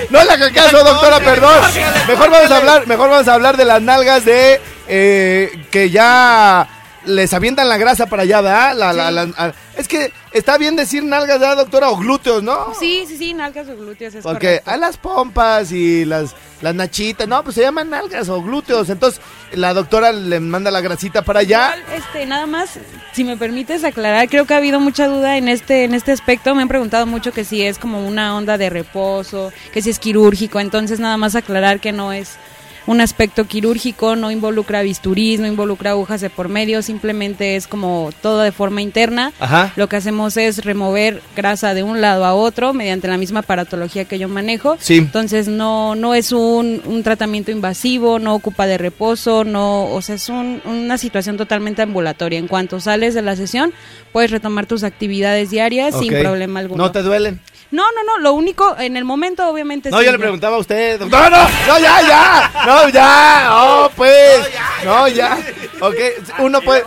No 0.09 0.23
le 0.23 0.31
haga 0.31 0.51
caso, 0.51 0.83
doctora, 0.83 1.19
perdón. 1.19 1.61
Mejor 2.07 2.29
vamos 2.29 2.51
a 2.51 2.57
hablar, 2.57 2.87
mejor 2.87 3.09
vamos 3.09 3.27
a 3.27 3.33
hablar 3.35 3.55
de 3.55 3.65
las 3.65 3.81
nalgas 3.81 4.25
de 4.25 4.59
eh, 4.89 5.65
que 5.71 5.89
ya 5.89 6.67
les 7.05 7.33
avientan 7.33 7.67
la 7.69 7.77
grasa 7.77 8.05
para 8.07 8.23
allá, 8.23 8.41
¿verdad? 8.41 8.75
La- 8.75 8.93
la- 8.93 9.11
la- 9.11 9.53
es 9.77 9.87
que 9.87 10.11
está 10.31 10.57
bien 10.57 10.75
decir 10.75 11.03
nalgas, 11.03 11.39
¿verdad, 11.39 11.57
doctora? 11.57 11.89
O 11.89 11.97
glúteos, 11.97 12.43
¿no? 12.43 12.73
Sí, 12.79 13.05
sí, 13.07 13.17
sí, 13.17 13.33
nalgas 13.33 13.67
o 13.69 13.75
glúteos 13.75 14.15
es 14.15 14.23
Porque 14.23 14.47
correcto. 14.61 14.71
a 14.71 14.77
las 14.77 14.97
pompas 14.97 15.71
y 15.71 16.05
las, 16.05 16.35
las 16.61 16.75
nachitas, 16.75 17.27
no, 17.27 17.43
pues 17.43 17.55
se 17.55 17.61
llaman 17.61 17.89
nalgas 17.89 18.29
o 18.29 18.41
glúteos. 18.41 18.89
Entonces 18.89 19.19
la 19.53 19.73
doctora 19.73 20.11
le 20.11 20.39
manda 20.39 20.69
la 20.71 20.81
grasita 20.81 21.21
para 21.23 21.39
allá. 21.41 21.75
Igual, 21.77 21.97
Este, 21.99 22.25
nada 22.25 22.45
más, 22.45 22.79
si 23.13 23.23
me 23.23 23.35
permites 23.37 23.83
aclarar, 23.83 24.29
creo 24.29 24.45
que 24.45 24.53
ha 24.53 24.57
habido 24.57 24.79
mucha 24.79 25.07
duda 25.07 25.37
en 25.37 25.47
este, 25.49 25.83
en 25.83 25.93
este 25.93 26.11
aspecto. 26.11 26.53
Me 26.55 26.61
han 26.61 26.67
preguntado 26.67 27.05
mucho 27.05 27.31
que 27.33 27.43
si 27.43 27.63
es 27.63 27.79
como 27.79 28.07
una 28.07 28.35
onda 28.35 28.57
de 28.57 28.69
reposo, 28.69 29.51
que 29.73 29.81
si 29.81 29.89
es 29.89 29.99
quirúrgico. 29.99 30.59
Entonces, 30.59 30.99
nada 30.99 31.17
más 31.17 31.35
aclarar 31.35 31.79
que 31.79 31.91
no 31.91 32.13
es 32.13 32.37
un 32.85 32.99
aspecto 33.01 33.45
quirúrgico, 33.45 34.15
no 34.15 34.29
involucra 34.31 34.81
bisturí, 34.81 35.37
no 35.37 35.47
involucra 35.47 35.91
agujas 35.91 36.19
de 36.21 36.29
por 36.29 36.49
medio, 36.49 36.81
simplemente 36.81 37.55
es 37.55 37.67
como 37.67 38.09
todo 38.21 38.41
de 38.41 38.51
forma 38.51 38.81
interna. 38.81 39.31
Ajá. 39.39 39.71
Lo 39.75 39.87
que 39.87 39.95
hacemos 39.95 40.35
es 40.37 40.65
remover 40.65 41.21
grasa 41.35 41.73
de 41.73 41.83
un 41.83 42.01
lado 42.01 42.25
a 42.25 42.33
otro 42.33 42.73
mediante 42.73 43.07
la 43.07 43.17
misma 43.17 43.39
aparatología 43.41 44.05
que 44.05 44.19
yo 44.19 44.27
manejo. 44.27 44.77
Sí. 44.79 44.97
Entonces 44.97 45.47
no, 45.47 45.95
no 45.95 46.13
es 46.13 46.31
un, 46.31 46.81
un 46.85 47.03
tratamiento 47.03 47.51
invasivo, 47.51 48.19
no 48.19 48.35
ocupa 48.35 48.65
de 48.67 48.77
reposo, 48.77 49.43
no, 49.43 49.85
o 49.91 50.01
sea, 50.01 50.15
es 50.15 50.29
un- 50.29 50.61
una 50.65 50.97
situación 50.97 51.37
totalmente 51.37 51.81
ambulatoria. 51.81 52.39
En 52.39 52.47
cuanto 52.47 52.79
sales 52.79 53.13
de 53.13 53.21
la 53.21 53.35
sesión, 53.35 53.73
puedes 54.11 54.31
retomar 54.31 54.65
tus 54.65 54.83
actividades 54.83 55.49
diarias 55.49 55.97
sin 55.97 56.11
problema 56.19 56.59
alguno. 56.59 56.83
¿No 56.83 56.91
te 56.91 57.01
duelen? 57.01 57.39
No, 57.73 57.83
no, 57.91 58.03
no, 58.05 58.19
lo 58.19 58.33
único, 58.33 58.75
en 58.77 58.95
el 58.97 59.03
momento 59.03 59.49
obviamente 59.49 59.89
No, 59.89 59.99
sí, 59.99 60.05
yo 60.05 60.11
le 60.11 60.19
preguntaba 60.19 60.57
a 60.57 60.59
usted. 60.59 60.99
doctor. 60.99 61.19
No, 61.19 61.29
no, 61.31 61.49
no, 61.67 61.79
ya, 61.79 62.01
ya. 62.07 62.51
No, 62.67 62.89
ya. 62.89 63.49
Oh, 63.51 63.89
pues. 63.95 64.47
No, 64.85 65.07
ya. 65.07 65.39
Ok, 65.81 65.95
uno 66.37 66.61
puede. 66.61 66.83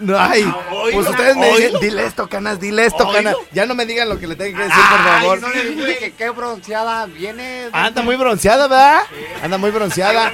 No, 0.00 0.18
ay, 0.18 0.52
pues 0.92 1.08
ustedes 1.08 1.36
me 1.36 1.56
dicen, 1.56 1.80
dile 1.80 2.04
esto, 2.04 2.28
canas, 2.28 2.58
dile 2.58 2.84
esto, 2.84 3.08
canas. 3.12 3.36
Ya 3.52 3.64
no 3.64 3.76
me 3.76 3.86
digan 3.86 4.08
lo 4.08 4.18
que 4.18 4.26
le 4.26 4.34
tengo 4.34 4.56
que 4.58 4.64
decir, 4.64 4.82
por 4.90 4.98
favor. 4.98 5.40
no 5.40 5.48
le 5.50 5.64
dije 5.70 5.98
que 5.98 6.12
qué 6.14 6.30
bronceada 6.30 7.06
viene. 7.06 7.68
Anda 7.72 8.02
muy 8.02 8.16
bronceada, 8.16 8.66
¿verdad? 8.66 9.02
Anda 9.42 9.56
muy 9.58 9.70
bronceada. 9.70 10.32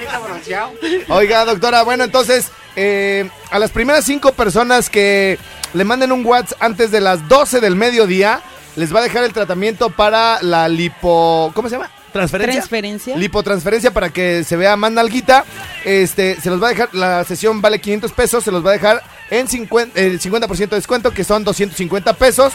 Oiga, 1.09 1.45
doctora, 1.45 1.83
bueno, 1.83 2.03
entonces, 2.03 2.51
eh, 2.75 3.29
a 3.51 3.59
las 3.59 3.69
primeras 3.69 4.03
cinco 4.03 4.33
personas 4.33 4.89
que 4.89 5.37
le 5.73 5.83
manden 5.83 6.11
un 6.11 6.25
WhatsApp 6.25 6.57
antes 6.61 6.89
de 6.89 7.01
las 7.01 7.27
12 7.27 7.59
del 7.59 7.75
mediodía, 7.75 8.41
les 8.79 8.95
va 8.95 8.99
a 8.99 9.03
dejar 9.03 9.25
el 9.25 9.33
tratamiento 9.33 9.89
para 9.89 10.41
la 10.41 10.67
lipo... 10.69 11.51
¿Cómo 11.53 11.67
se 11.69 11.75
llama? 11.75 11.91
transferencia. 12.11 12.59
Transferencia. 12.61 13.17
Lipotransferencia 13.17 13.91
para 13.91 14.09
que 14.09 14.43
se 14.43 14.55
vea 14.55 14.75
más 14.75 14.91
nalguita. 14.91 15.45
Este, 15.85 16.39
se 16.41 16.49
los 16.49 16.61
va 16.61 16.67
a 16.67 16.69
dejar, 16.69 16.89
la 16.93 17.23
sesión 17.23 17.61
vale 17.61 17.79
500 17.79 18.11
pesos, 18.13 18.43
se 18.43 18.51
los 18.51 18.65
va 18.65 18.71
a 18.71 18.73
dejar 18.73 19.03
en 19.29 19.47
50, 19.47 19.99
el 19.99 20.19
50% 20.19 20.69
de 20.69 20.75
descuento, 20.75 21.11
que 21.11 21.23
son 21.23 21.43
250 21.43 22.13
pesos. 22.13 22.53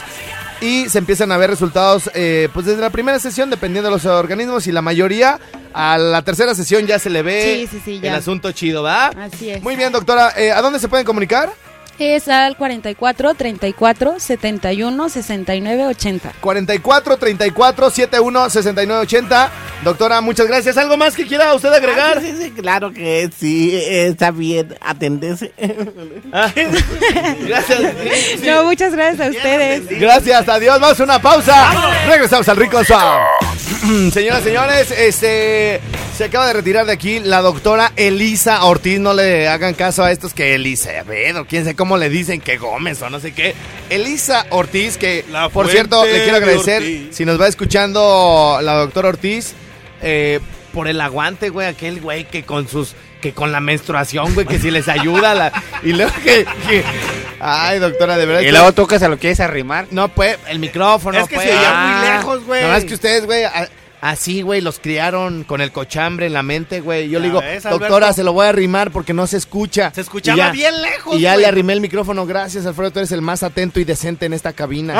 Y 0.61 0.87
se 0.89 0.99
empiezan 0.99 1.31
a 1.31 1.37
ver 1.37 1.49
resultados, 1.49 2.09
eh, 2.13 2.49
pues 2.53 2.65
desde 2.65 2.81
la 2.81 2.89
primera 2.89 3.19
sesión, 3.19 3.49
dependiendo 3.49 3.89
de 3.89 3.95
los 3.95 4.05
organismos, 4.05 4.67
y 4.67 4.71
la 4.71 4.81
mayoría, 4.81 5.39
a 5.73 5.97
la 5.97 6.21
tercera 6.21 6.55
sesión 6.55 6.87
ya 6.87 6.97
se 6.97 7.09
le 7.09 7.21
ve 7.21 7.67
Sí, 7.69 7.77
sí, 7.77 7.81
sí, 7.83 7.99
el 8.01 8.15
asunto 8.15 8.51
chido, 8.53 8.81
¿va? 8.81 9.07
Así 9.07 9.49
es. 9.49 9.61
Muy 9.61 9.75
bien, 9.75 9.91
doctora. 9.91 10.33
Eh, 10.37 10.51
¿A 10.51 10.61
dónde 10.61 10.79
se 10.79 10.87
pueden 10.87 11.05
comunicar? 11.05 11.51
Es 11.97 12.27
al 12.27 12.57
44 12.57 13.33
34 13.35 14.19
71 14.19 15.09
69 15.09 15.85
80. 15.87 16.33
44 16.41 17.17
34 17.17 17.89
71 17.89 18.49
69 18.49 19.01
80. 19.01 19.51
Doctora, 19.83 20.21
muchas 20.21 20.47
gracias. 20.47 20.77
¿Algo 20.77 20.97
más 20.97 21.15
que 21.15 21.25
quiera 21.25 21.53
usted 21.53 21.71
agregar? 21.71 22.17
Ah, 22.17 22.21
sí, 22.21 22.35
sí, 22.37 22.51
claro 22.51 22.91
que 22.91 23.29
sí, 23.37 23.71
está 23.75 24.31
bien 24.31 24.75
atenderse. 24.81 25.53
Ah, 26.33 26.51
gracias. 27.47 27.79
Sí, 27.79 28.37
sí. 28.39 28.47
No, 28.47 28.63
muchas 28.63 28.93
gracias 28.93 29.27
a 29.27 29.29
ustedes. 29.29 29.87
Gracias, 29.99 30.49
adiós. 30.49 30.79
Vamos 30.79 30.99
a 30.99 31.03
una 31.03 31.21
pausa. 31.21 31.71
Regresamos 32.07 32.47
al 32.49 32.57
Rico 32.57 32.83
Sound. 32.83 33.54
Señoras, 34.11 34.43
señores, 34.43 34.91
este 34.91 35.79
se 36.17 36.23
acaba 36.23 36.47
de 36.47 36.53
retirar 36.53 36.85
de 36.85 36.93
aquí 36.93 37.19
la 37.19 37.41
doctora 37.41 37.91
Elisa 37.95 38.63
Ortiz. 38.65 38.99
No 38.99 39.13
le 39.13 39.47
hagan 39.47 39.73
caso 39.73 40.03
a 40.03 40.11
estos 40.11 40.33
que 40.33 40.55
Elizabeth 40.55 41.35
o 41.35 41.45
quién 41.45 41.65
sé 41.65 41.75
cómo 41.75 41.97
le 41.97 42.09
dicen 42.09 42.39
que 42.41 42.57
Gómez 42.57 43.01
o 43.01 43.09
no 43.09 43.19
sé 43.19 43.33
qué. 43.33 43.53
Elisa 43.89 44.45
Ortiz, 44.49 44.97
que 44.97 45.25
La 45.31 45.49
por 45.49 45.69
cierto 45.69 46.03
le 46.05 46.11
quiero 46.23 46.25
de 46.25 46.37
agradecer 46.37 46.81
si 47.13 47.25
nos 47.25 47.39
va 47.39 47.47
escuchando 47.47 48.59
la 48.61 48.73
doctora 48.75 49.09
Ortiz 49.09 49.53
eh, 50.01 50.39
por 50.73 50.87
el 50.87 50.99
aguante, 51.01 51.49
güey, 51.49 51.67
aquel 51.67 52.01
güey 52.01 52.25
que 52.25 52.43
con 52.43 52.67
sus 52.67 52.95
que 53.21 53.33
con 53.33 53.51
la 53.51 53.59
menstruación, 53.59 54.33
güey, 54.35 54.45
que 54.45 54.59
si 54.59 54.69
les 54.69 54.87
ayuda 54.87 55.33
la, 55.33 55.51
y 55.83 55.93
luego 55.93 56.11
que, 56.23 56.45
que- 56.67 56.83
ay, 57.45 57.79
doctora, 57.79 58.17
de 58.17 58.25
verdad 58.25 58.41
Y 58.41 58.45
que- 58.45 58.51
luego 58.51 58.71
tú 58.73 58.87
que 58.87 58.99
se 58.99 59.07
lo 59.07 59.17
quieres 59.17 59.39
arrimar. 59.39 59.87
no, 59.91 60.07
pues, 60.09 60.37
el 60.47 60.59
micrófono. 60.59 61.17
Es 61.19 61.27
que 61.27 61.35
pues. 61.35 61.47
se 61.47 61.55
oía 61.57 61.71
Ah. 61.73 61.97
muy 61.99 62.07
lejos, 62.09 62.45
güey. 62.45 62.61
Nada 62.61 62.73
más 62.73 62.85
que 62.85 62.93
ustedes, 62.93 63.25
güey, 63.25 63.43
a- 63.43 63.69
así, 64.01 64.41
güey, 64.43 64.61
los 64.61 64.79
criaron 64.79 65.43
con 65.45 65.61
el 65.61 65.71
cochambre 65.71 66.27
en 66.27 66.33
la 66.33 66.43
mente, 66.43 66.79
güey. 66.81 67.09
Yo 67.09 67.19
le 67.19 67.27
digo, 67.27 67.39
ves, 67.41 67.63
doctora, 67.63 68.13
se 68.13 68.23
lo 68.23 68.33
voy 68.33 68.45
a 68.45 68.49
arrimar 68.49 68.91
porque 68.91 69.13
no 69.13 69.25
se 69.27 69.37
escucha. 69.37 69.91
Se 69.95 70.01
escuchaba 70.01 70.37
ya- 70.37 70.51
bien 70.51 70.79
lejos, 70.81 71.15
Y 71.15 71.21
ya 71.21 71.35
le 71.37 71.45
arrimé 71.47 71.73
el 71.73 71.81
micrófono. 71.81 72.25
Gracias, 72.25 72.65
Alfredo, 72.65 72.91
tú 72.91 72.99
eres 72.99 73.11
el 73.11 73.21
más 73.21 73.41
atento 73.43 73.79
y 73.79 73.83
decente 73.83 74.25
en 74.27 74.33
esta 74.33 74.53
cabina. 74.53 74.95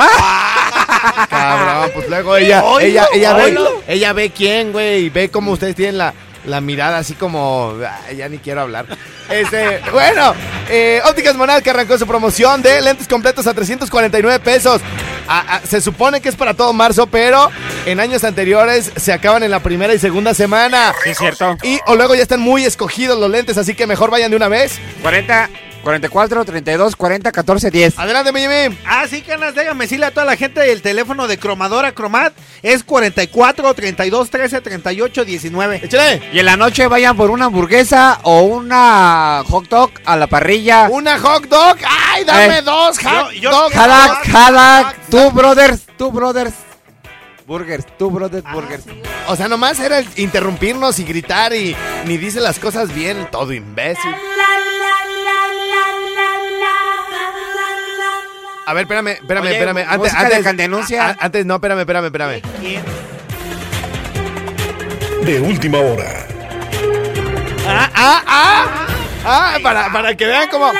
Cabrón, 1.30 1.90
pues 1.94 2.08
luego 2.08 2.36
ella, 2.36 2.64
Oilo, 2.64 2.86
ella, 2.86 3.06
ella 3.14 3.32
ve, 3.34 3.58
ella 3.88 4.12
ve 4.12 4.30
quién, 4.30 4.72
güey, 4.72 5.04
y 5.04 5.08
ve 5.10 5.28
cómo 5.30 5.52
ustedes 5.52 5.76
tienen 5.76 5.98
la, 5.98 6.14
la 6.46 6.60
mirada 6.60 6.98
así 6.98 7.14
como, 7.14 7.74
ya 8.16 8.28
ni 8.28 8.38
quiero 8.38 8.62
hablar. 8.62 8.86
Este, 9.28 9.80
bueno, 9.92 10.34
eh, 10.68 11.00
Ópticas 11.04 11.34
Monal 11.36 11.62
que 11.62 11.70
arrancó 11.70 11.98
su 11.98 12.06
promoción 12.06 12.62
de 12.62 12.80
lentes 12.80 13.08
completos 13.08 13.46
a 13.46 13.54
349 13.54 14.40
pesos. 14.40 14.80
Se 15.64 15.80
supone 15.80 16.20
que 16.20 16.28
es 16.28 16.36
para 16.36 16.54
todo 16.54 16.72
marzo, 16.72 17.08
pero 17.08 17.50
en 17.84 17.98
años 17.98 18.22
anteriores 18.22 18.92
se 18.94 19.12
acaban 19.12 19.42
en 19.42 19.50
la 19.50 19.60
primera 19.60 19.92
y 19.92 19.98
segunda 19.98 20.34
semana. 20.34 20.94
Sí, 21.02 21.10
es 21.10 21.18
cierto. 21.18 21.56
Y 21.64 21.80
o 21.86 21.96
luego 21.96 22.14
ya 22.14 22.22
están 22.22 22.40
muy 22.40 22.64
escogidos 22.64 23.18
los 23.18 23.28
lentes, 23.28 23.58
así 23.58 23.74
que 23.74 23.86
mejor 23.88 24.10
vayan 24.10 24.30
de 24.30 24.36
una 24.36 24.48
vez. 24.48 24.78
40, 25.02 25.50
44, 25.86 26.44
32, 26.44 26.96
40, 26.96 27.30
14, 27.30 27.70
10. 27.70 27.98
Adelante, 28.00 28.32
mi 28.32 28.40
Jimmy. 28.40 28.76
Ah, 28.84 29.04
sí, 29.08 29.22
canas, 29.22 29.54
déjame 29.54 29.84
decirle 29.84 30.06
a 30.06 30.10
toda 30.10 30.26
la 30.26 30.34
gente 30.36 30.72
el 30.72 30.82
teléfono 30.82 31.28
de 31.28 31.38
Cromadora 31.38 31.92
Cromat 31.92 32.32
es 32.60 32.82
44 32.82 33.72
32 33.72 34.28
13 34.28 34.60
38 34.62 35.24
19. 35.24 35.80
Échale. 35.84 36.22
Y 36.32 36.40
en 36.40 36.46
la 36.46 36.56
noche 36.56 36.88
vayan 36.88 37.16
por 37.16 37.30
una 37.30 37.44
hamburguesa 37.44 38.18
o 38.24 38.40
una 38.42 39.44
hot 39.48 39.68
dog 39.68 39.92
a 40.04 40.16
la 40.16 40.26
parrilla. 40.26 40.88
Una 40.90 41.20
hot 41.20 41.44
dog. 41.46 41.76
¡Ay, 42.12 42.24
dame 42.24 42.58
Eh, 42.58 42.62
dos 42.62 42.98
hot 42.98 43.30
yo- 43.34 43.50
dog! 43.52 43.70
two 45.08 45.30
brothers, 45.30 45.82
two 45.96 46.10
brothers. 46.10 46.52
Burgers, 47.46 47.84
two 47.96 48.10
brothers 48.10 48.42
burgers. 48.52 48.82
O 49.28 49.36
sea, 49.36 49.46
nomás 49.46 49.78
era 49.78 50.02
interrumpirnos 50.16 50.98
y 50.98 51.04
gritar 51.04 51.54
y 51.54 51.76
ni 52.04 52.16
dice 52.16 52.40
las 52.40 52.58
cosas 52.58 52.92
bien, 52.92 53.28
todo 53.30 53.52
imbécil. 53.52 54.10
A 58.66 58.74
ver, 58.74 58.82
espérame, 58.82 59.08
espérame, 59.12 59.44
Oye, 59.44 59.52
espérame. 59.52 59.84
Antes, 59.88 60.12
de 60.12 60.18
antes, 60.18 60.42
candenuncia. 60.44 61.10
a- 61.10 61.16
antes, 61.20 61.46
no, 61.46 61.54
espérame, 61.54 61.80
espérame, 61.80 62.06
espérame. 62.06 62.42
De 65.24 65.40
última 65.40 65.78
hora. 65.78 66.26
Ah, 67.68 67.90
ah, 67.94 68.22
ah. 68.26 68.86
Ah, 69.24 69.58
para, 69.62 69.92
para 69.92 70.16
que 70.16 70.24
vean 70.26 70.48
cómo. 70.50 70.70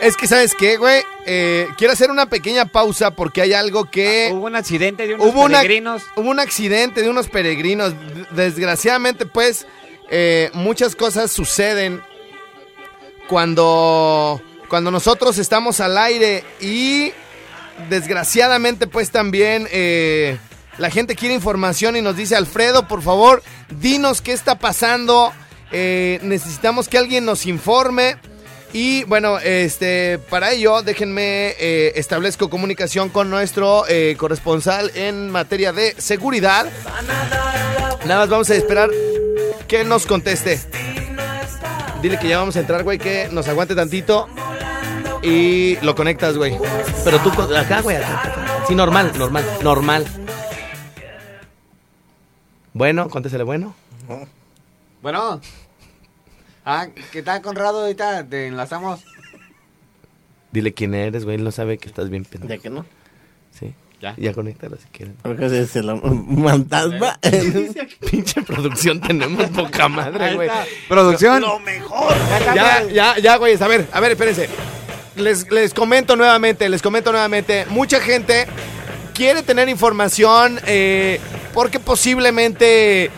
Es 0.00 0.16
que, 0.16 0.26
¿sabes 0.26 0.54
qué, 0.54 0.76
güey? 0.76 1.02
Eh, 1.26 1.68
quiero 1.76 1.92
hacer 1.92 2.10
una 2.10 2.26
pequeña 2.26 2.64
pausa 2.66 3.10
porque 3.10 3.42
hay 3.42 3.52
algo 3.52 3.84
que. 3.90 4.30
Hubo 4.32 4.46
un 4.46 4.56
accidente 4.56 5.06
de 5.06 5.14
unos 5.14 5.26
Hubo, 5.26 5.42
una- 5.42 5.58
peregrinos. 5.60 6.02
hubo 6.16 6.30
un 6.30 6.40
accidente 6.40 7.02
de 7.02 7.10
unos 7.10 7.28
peregrinos. 7.28 7.92
Desgraciadamente, 8.30 9.26
pues, 9.26 9.66
eh, 10.10 10.50
muchas 10.54 10.94
cosas 10.96 11.30
suceden 11.30 12.00
cuando, 13.28 14.40
cuando 14.68 14.90
nosotros 14.90 15.38
estamos 15.38 15.80
al 15.80 15.98
aire 15.98 16.44
y 16.60 17.12
desgraciadamente, 17.88 18.86
pues 18.86 19.10
también 19.10 19.68
eh, 19.70 20.38
la 20.78 20.90
gente 20.90 21.16
quiere 21.16 21.34
información 21.34 21.96
y 21.96 22.02
nos 22.02 22.16
dice, 22.16 22.36
Alfredo, 22.36 22.86
por 22.86 23.02
favor, 23.02 23.42
dinos 23.80 24.20
qué 24.20 24.32
está 24.32 24.58
pasando. 24.58 25.32
Eh, 25.72 26.20
necesitamos 26.22 26.88
que 26.88 26.98
alguien 26.98 27.24
nos 27.24 27.46
informe. 27.46 28.16
Y 28.72 29.04
bueno, 29.04 29.38
este, 29.38 30.18
para 30.30 30.52
ello, 30.52 30.82
déjenme 30.82 31.54
eh, 31.58 31.92
establezco 31.96 32.50
comunicación 32.50 33.08
con 33.08 33.30
nuestro 33.30 33.84
eh, 33.88 34.14
corresponsal 34.18 34.92
en 34.94 35.30
materia 35.30 35.72
de 35.72 35.94
seguridad. 35.98 36.66
Nada 38.04 38.20
más 38.20 38.28
vamos 38.28 38.50
a 38.50 38.54
esperar 38.54 38.90
que 39.66 39.84
nos 39.84 40.06
conteste. 40.06 40.60
Dile 42.02 42.18
que 42.18 42.28
ya 42.28 42.38
vamos 42.38 42.56
a 42.56 42.60
entrar, 42.60 42.84
güey, 42.84 42.98
que 42.98 43.28
nos 43.32 43.48
aguante 43.48 43.74
tantito. 43.74 44.28
Y 45.22 45.76
lo 45.82 45.94
conectas, 45.96 46.36
güey. 46.36 46.56
Pero 47.04 47.18
tú, 47.20 47.30
con- 47.34 47.54
acá, 47.56 47.80
güey, 47.82 47.96
acá, 47.96 48.20
acá. 48.22 48.64
Sí, 48.68 48.74
normal, 48.74 49.12
normal, 49.18 49.44
normal. 49.62 50.06
Bueno, 52.72 53.08
contéstele, 53.08 53.44
bueno. 53.44 53.74
Bueno. 55.02 55.40
Ah, 56.64 56.86
¿qué 57.12 57.22
tal, 57.22 57.42
Conrado? 57.42 57.80
Ahorita 57.82 58.24
te 58.26 58.46
enlazamos. 58.46 59.00
Dile 60.52 60.72
quién 60.72 60.94
eres, 60.94 61.24
güey, 61.24 61.36
él 61.36 61.44
no 61.44 61.50
sabe 61.50 61.78
que 61.78 61.88
estás 61.88 62.08
bien 62.10 62.24
pendejo. 62.24 62.48
¿De 62.52 62.58
que 62.58 62.70
no? 62.70 62.86
Sí. 63.50 63.74
Ya. 64.00 64.14
Ya 64.16 64.32
conéctalo 64.32 64.76
si 64.76 64.86
quieren. 64.92 65.16
Porque 65.22 65.46
es 65.46 65.74
el 65.76 65.86
fantasma. 66.42 67.18
Pinche 68.10 68.42
producción 68.42 69.00
tenemos 69.00 69.50
poca 69.50 69.88
madre, 69.88 70.34
güey. 70.36 70.48
Producción. 70.88 71.40
Lo 71.42 71.58
mejor. 71.58 72.14
Ya, 72.54 72.84
ya, 72.92 73.18
ya, 73.18 73.36
güey. 73.36 73.56
A 73.60 73.66
ver, 73.66 73.88
a 73.92 74.00
ver, 74.00 74.12
espérense. 74.12 74.48
Les, 75.16 75.50
les 75.50 75.74
comento 75.74 76.14
nuevamente, 76.14 76.68
les 76.68 76.80
comento 76.80 77.10
nuevamente. 77.10 77.66
Mucha 77.70 77.98
gente 78.00 78.46
quiere 79.14 79.42
tener 79.42 79.68
información 79.68 80.60
eh, 80.64 81.18
porque 81.52 81.80
posiblemente 81.80 83.10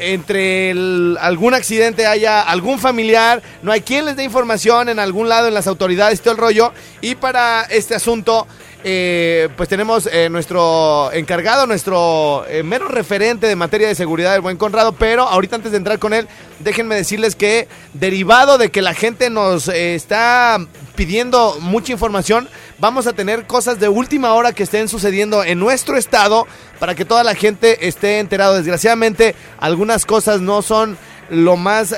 entre 0.00 0.70
el- 0.70 1.16
algún 1.20 1.54
accidente 1.54 2.06
haya 2.06 2.42
algún 2.42 2.80
familiar, 2.80 3.40
no 3.62 3.70
hay 3.70 3.82
quien 3.82 4.04
les 4.04 4.16
dé 4.16 4.24
información 4.24 4.88
en 4.88 4.98
algún 4.98 5.28
lado 5.28 5.46
en 5.46 5.54
las 5.54 5.68
autoridades, 5.68 6.20
todo 6.20 6.32
el 6.32 6.38
rollo. 6.38 6.72
Y 7.00 7.14
para 7.14 7.62
este 7.62 7.94
asunto, 7.94 8.48
eh, 8.84 9.48
pues 9.56 9.68
tenemos 9.68 10.08
eh, 10.12 10.28
nuestro 10.28 11.12
encargado, 11.12 11.66
nuestro 11.66 12.44
eh, 12.48 12.62
mero 12.62 12.88
referente 12.88 13.46
de 13.46 13.56
materia 13.56 13.88
de 13.88 13.94
seguridad, 13.94 14.34
el 14.34 14.40
buen 14.40 14.56
Conrado. 14.56 14.92
Pero 14.92 15.22
ahorita 15.22 15.56
antes 15.56 15.72
de 15.72 15.78
entrar 15.78 15.98
con 15.98 16.12
él, 16.12 16.28
déjenme 16.60 16.94
decirles 16.94 17.36
que 17.36 17.68
derivado 17.94 18.58
de 18.58 18.70
que 18.70 18.82
la 18.82 18.94
gente 18.94 19.30
nos 19.30 19.68
eh, 19.68 19.94
está 19.94 20.58
pidiendo 20.94 21.56
mucha 21.60 21.92
información, 21.92 22.48
vamos 22.78 23.06
a 23.06 23.12
tener 23.12 23.46
cosas 23.46 23.80
de 23.80 23.88
última 23.88 24.34
hora 24.34 24.52
que 24.52 24.64
estén 24.64 24.88
sucediendo 24.88 25.44
en 25.44 25.58
nuestro 25.58 25.96
estado 25.96 26.46
para 26.78 26.94
que 26.94 27.04
toda 27.04 27.24
la 27.24 27.34
gente 27.34 27.86
esté 27.86 28.18
enterado. 28.18 28.56
Desgraciadamente, 28.56 29.34
algunas 29.58 30.06
cosas 30.06 30.40
no 30.40 30.62
son 30.62 30.98
lo 31.30 31.56
más 31.56 31.94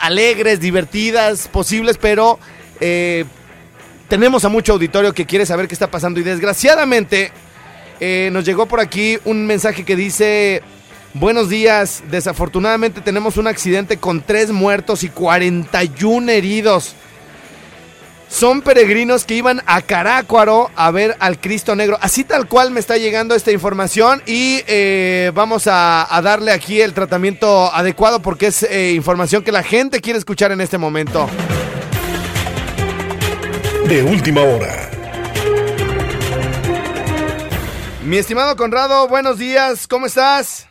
alegres, 0.00 0.60
divertidas 0.60 1.48
posibles, 1.48 1.98
pero 1.98 2.38
eh, 2.80 3.24
tenemos 4.10 4.44
a 4.44 4.48
mucho 4.48 4.72
auditorio 4.72 5.14
que 5.14 5.24
quiere 5.24 5.46
saber 5.46 5.68
qué 5.68 5.74
está 5.74 5.88
pasando 5.88 6.18
y 6.18 6.24
desgraciadamente 6.24 7.30
eh, 8.00 8.28
nos 8.32 8.44
llegó 8.44 8.66
por 8.66 8.80
aquí 8.80 9.16
un 9.24 9.46
mensaje 9.46 9.84
que 9.84 9.96
dice... 9.96 10.62
Buenos 11.12 11.48
días, 11.48 12.04
desafortunadamente 12.08 13.00
tenemos 13.00 13.36
un 13.36 13.48
accidente 13.48 13.96
con 13.96 14.20
tres 14.22 14.52
muertos 14.52 15.02
y 15.02 15.08
41 15.08 16.30
heridos. 16.30 16.94
son 18.28 18.62
peregrinos 18.62 19.24
que 19.24 19.34
iban 19.34 19.60
a 19.66 19.82
Carácuaro 19.82 20.70
a 20.76 20.92
ver 20.92 21.16
al 21.18 21.40
Cristo 21.40 21.74
Negro. 21.74 21.98
Así 22.00 22.22
tal 22.22 22.46
cual 22.46 22.70
me 22.70 22.78
está 22.78 22.96
llegando 22.96 23.34
esta 23.34 23.50
información 23.50 24.22
y 24.24 24.62
eh, 24.68 25.32
vamos 25.34 25.64
a, 25.66 26.06
darle 26.22 26.52
aquí 26.52 26.80
el 26.80 26.94
tratamiento 26.94 27.74
adecuado 27.74 28.22
porque 28.22 28.46
es 28.46 28.62
eh, 28.62 28.92
información 28.92 29.42
que 29.42 29.50
la 29.50 29.64
gente 29.64 30.00
quiere 30.00 30.16
escuchar 30.16 30.52
en 30.52 30.60
este 30.60 30.78
momento. 30.78 31.28
De 33.88 34.02
última 34.02 34.42
hora. 34.42 34.90
Mi 38.04 38.18
estimado 38.18 38.54
Conrado, 38.56 39.08
buenos 39.08 39.38
días, 39.38 39.88
¿cómo 39.88 40.06
estás? 40.06 40.68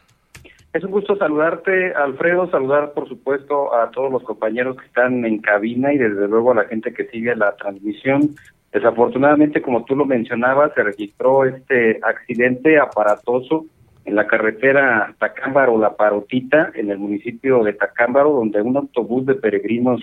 Es 0.73 0.83
un 0.83 0.91
gusto 0.91 1.17
saludarte, 1.17 1.93
Alfredo, 1.93 2.49
saludar 2.49 2.93
por 2.93 3.09
supuesto 3.09 3.73
a 3.75 3.91
todos 3.91 4.11
los 4.11 4.23
compañeros 4.23 4.77
que 4.77 4.85
están 4.85 5.25
en 5.25 5.39
cabina 5.39 5.91
y 5.91 5.97
desde 5.97 6.27
luego 6.27 6.51
a 6.51 6.55
la 6.55 6.65
gente 6.65 6.93
que 6.93 7.07
sigue 7.07 7.35
la 7.35 7.55
transmisión. 7.55 8.35
Desafortunadamente, 8.71 9.61
como 9.61 9.83
tú 9.85 9.95
lo 9.95 10.05
mencionabas, 10.05 10.73
se 10.75 10.83
registró 10.83 11.45
este 11.45 11.99
accidente 12.03 12.79
aparatoso 12.79 13.65
en 14.05 14.15
la 14.15 14.27
carretera 14.27 15.13
Tacámbaro-La 15.19 15.95
Parotita, 15.95 16.71
en 16.75 16.89
el 16.89 16.99
municipio 16.99 17.63
de 17.63 17.73
Tacámbaro, 17.73 18.31
donde 18.31 18.61
un 18.61 18.77
autobús 18.77 19.25
de 19.25 19.35
peregrinos 19.35 20.01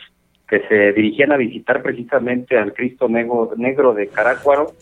que 0.49 0.61
se 0.69 0.93
dirigían 0.93 1.33
a 1.33 1.37
visitar 1.37 1.83
precisamente 1.83 2.57
al 2.57 2.73
Cristo 2.73 3.09
Negro, 3.09 3.53
Negro 3.57 3.95
de 3.95 4.09
Carácuaro, 4.09 4.73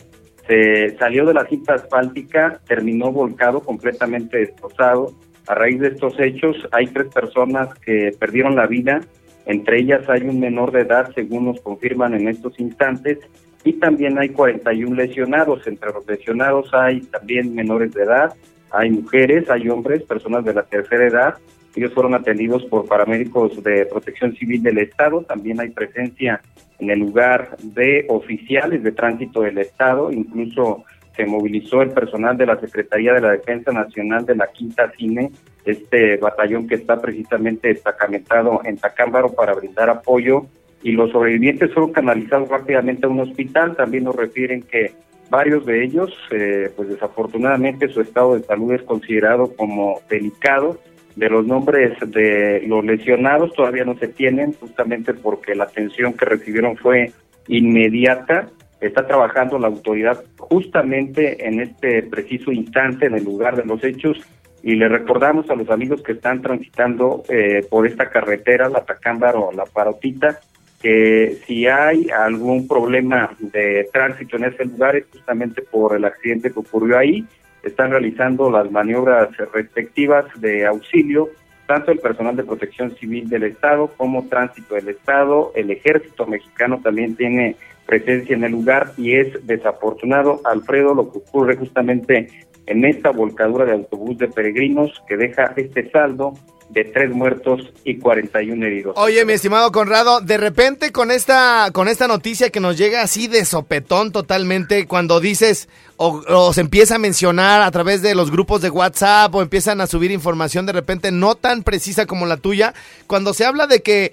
se 0.47 0.95
salió 0.97 1.25
de 1.25 1.33
la 1.33 1.45
cinta 1.47 1.73
asfáltica, 1.73 2.59
terminó 2.67 3.11
volcado, 3.11 3.61
completamente 3.61 4.37
destrozado. 4.37 5.13
A 5.47 5.55
raíz 5.55 5.79
de 5.79 5.89
estos 5.89 6.19
hechos, 6.19 6.55
hay 6.71 6.87
tres 6.87 7.11
personas 7.13 7.73
que 7.79 8.11
perdieron 8.19 8.55
la 8.55 8.67
vida, 8.67 9.01
entre 9.45 9.79
ellas 9.79 10.07
hay 10.09 10.21
un 10.21 10.39
menor 10.39 10.71
de 10.71 10.81
edad, 10.81 11.11
según 11.13 11.45
nos 11.45 11.61
confirman 11.61 12.13
en 12.13 12.27
estos 12.27 12.59
instantes, 12.59 13.19
y 13.63 13.73
también 13.73 14.17
hay 14.19 14.29
41 14.29 14.95
lesionados. 14.95 15.65
Entre 15.67 15.91
los 15.91 16.05
lesionados 16.07 16.71
hay 16.73 17.01
también 17.01 17.53
menores 17.53 17.93
de 17.93 18.03
edad, 18.03 18.33
hay 18.71 18.89
mujeres, 18.89 19.49
hay 19.49 19.69
hombres, 19.69 20.03
personas 20.03 20.45
de 20.45 20.53
la 20.53 20.63
tercera 20.63 21.07
edad. 21.07 21.35
Ellos 21.75 21.93
fueron 21.93 22.13
atendidos 22.13 22.63
por 22.65 22.87
paramédicos 22.87 23.61
de 23.63 23.85
protección 23.85 24.33
civil 24.35 24.63
del 24.63 24.77
Estado. 24.77 25.21
También 25.23 25.59
hay 25.59 25.69
presencia 25.69 26.41
en 26.79 26.89
el 26.89 26.99
lugar 26.99 27.57
de 27.61 28.05
oficiales 28.09 28.81
de 28.83 28.91
tránsito 28.91 29.41
del 29.41 29.57
Estado. 29.57 30.11
Incluso 30.11 30.85
se 31.15 31.25
movilizó 31.25 31.81
el 31.81 31.91
personal 31.91 32.37
de 32.37 32.45
la 32.45 32.59
Secretaría 32.59 33.13
de 33.13 33.21
la 33.21 33.31
Defensa 33.31 33.71
Nacional 33.71 34.25
de 34.25 34.35
la 34.35 34.47
Quinta 34.47 34.91
Cine, 34.97 35.31
este 35.65 36.17
batallón 36.17 36.67
que 36.67 36.75
está 36.75 37.01
precisamente 37.01 37.69
destacamentado 37.69 38.61
en 38.63 38.77
Tacámbaro 38.77 39.33
para 39.33 39.53
brindar 39.53 39.89
apoyo. 39.89 40.45
Y 40.83 40.91
los 40.91 41.11
sobrevivientes 41.11 41.73
fueron 41.73 41.93
canalizados 41.93 42.47
rápidamente 42.47 43.05
a 43.05 43.09
un 43.09 43.19
hospital. 43.19 43.75
También 43.75 44.03
nos 44.03 44.15
refieren 44.15 44.61
que 44.61 44.93
varios 45.29 45.65
de 45.65 45.83
ellos, 45.83 46.13
eh, 46.31 46.71
pues 46.75 46.89
desafortunadamente 46.89 47.87
su 47.89 48.01
estado 48.01 48.35
de 48.35 48.43
salud 48.43 48.73
es 48.73 48.83
considerado 48.83 49.55
como 49.55 49.99
delicado. 50.09 50.77
De 51.15 51.29
los 51.29 51.45
nombres 51.45 51.97
de 52.07 52.63
los 52.67 52.83
lesionados 52.83 53.53
todavía 53.53 53.85
no 53.85 53.97
se 53.97 54.09
tienen, 54.09 54.53
justamente 54.53 55.13
porque 55.13 55.55
la 55.55 55.63
atención 55.63 56.13
que 56.13 56.25
recibieron 56.25 56.75
fue 56.75 57.11
inmediata. 57.47 58.49
Está 58.81 59.07
trabajando 59.07 59.57
la 59.57 59.67
autoridad 59.67 60.23
justamente 60.37 61.47
en 61.47 61.61
este 61.61 62.03
preciso 62.03 62.51
instante, 62.51 63.05
en 63.05 63.15
el 63.15 63.23
lugar 63.23 63.55
de 63.55 63.65
los 63.65 63.81
hechos, 63.83 64.19
y 64.61 64.75
le 64.75 64.89
recordamos 64.89 65.49
a 65.49 65.55
los 65.55 65.69
amigos 65.69 66.01
que 66.01 66.13
están 66.13 66.41
transitando 66.41 67.23
eh, 67.29 67.65
por 67.69 67.87
esta 67.87 68.09
carretera, 68.09 68.67
la 68.67 68.83
Tacámbaro, 68.83 69.51
la 69.53 69.65
Parotita, 69.65 70.39
que 70.81 71.37
si 71.45 71.67
hay 71.67 72.09
algún 72.09 72.67
problema 72.67 73.35
de 73.39 73.87
tránsito 73.93 74.37
en 74.37 74.45
ese 74.45 74.65
lugar 74.65 74.95
es 74.95 75.05
justamente 75.11 75.61
por 75.61 75.95
el 75.95 76.03
accidente 76.03 76.51
que 76.51 76.59
ocurrió 76.59 76.97
ahí. 76.97 77.25
Están 77.65 77.91
realizando 77.91 78.49
las 78.49 78.71
maniobras 78.71 79.35
respectivas 79.51 80.25
de 80.39 80.65
auxilio, 80.65 81.29
tanto 81.65 81.91
el 81.91 81.97
personal 81.97 82.35
de 82.35 82.43
protección 82.43 82.95
civil 82.95 83.27
del 83.27 83.43
Estado 83.43 83.87
como 83.97 84.27
tránsito 84.27 84.75
del 84.75 84.89
Estado. 84.89 85.51
El 85.55 85.71
ejército 85.71 86.27
mexicano 86.27 86.79
también 86.81 87.15
tiene 87.15 87.55
presencia 87.87 88.35
en 88.35 88.43
el 88.43 88.51
lugar 88.51 88.91
y 88.97 89.15
es 89.15 89.45
desafortunado, 89.47 90.41
Alfredo, 90.45 90.93
lo 90.93 91.11
que 91.11 91.17
ocurre 91.17 91.57
justamente 91.57 92.29
en 92.67 92.85
esta 92.85 93.09
volcadura 93.09 93.65
de 93.65 93.73
autobús 93.73 94.17
de 94.19 94.27
peregrinos 94.27 95.03
que 95.07 95.17
deja 95.17 95.53
este 95.55 95.89
saldo 95.89 96.35
de 96.69 96.83
tres 96.83 97.11
muertos 97.11 97.71
y 97.83 97.99
41 97.99 98.65
heridos. 98.65 98.93
Oye, 98.97 99.23
mi 99.23 99.33
estimado 99.33 99.71
Conrado, 99.71 100.19
de 100.19 100.37
repente 100.37 100.91
con 100.91 101.11
esta, 101.11 101.69
con 101.71 101.87
esta 101.87 102.07
noticia 102.07 102.49
que 102.49 102.59
nos 102.59 102.77
llega 102.77 103.01
así 103.01 103.27
de 103.27 103.45
sopetón 103.45 104.11
totalmente, 104.11 104.87
cuando 104.87 105.19
dices 105.19 105.69
o, 105.97 106.23
o 106.27 106.53
se 106.53 106.61
empieza 106.61 106.95
a 106.95 106.99
mencionar 106.99 107.61
a 107.61 107.71
través 107.71 108.01
de 108.01 108.15
los 108.15 108.31
grupos 108.31 108.61
de 108.61 108.69
WhatsApp 108.69 109.33
o 109.33 109.41
empiezan 109.41 109.79
a 109.79 109.87
subir 109.87 110.11
información 110.11 110.65
de 110.65 110.73
repente 110.73 111.11
no 111.11 111.35
tan 111.35 111.63
precisa 111.63 112.05
como 112.05 112.25
la 112.25 112.37
tuya, 112.37 112.73
cuando 113.07 113.33
se 113.33 113.45
habla 113.45 113.67
de 113.67 113.81
que 113.81 114.11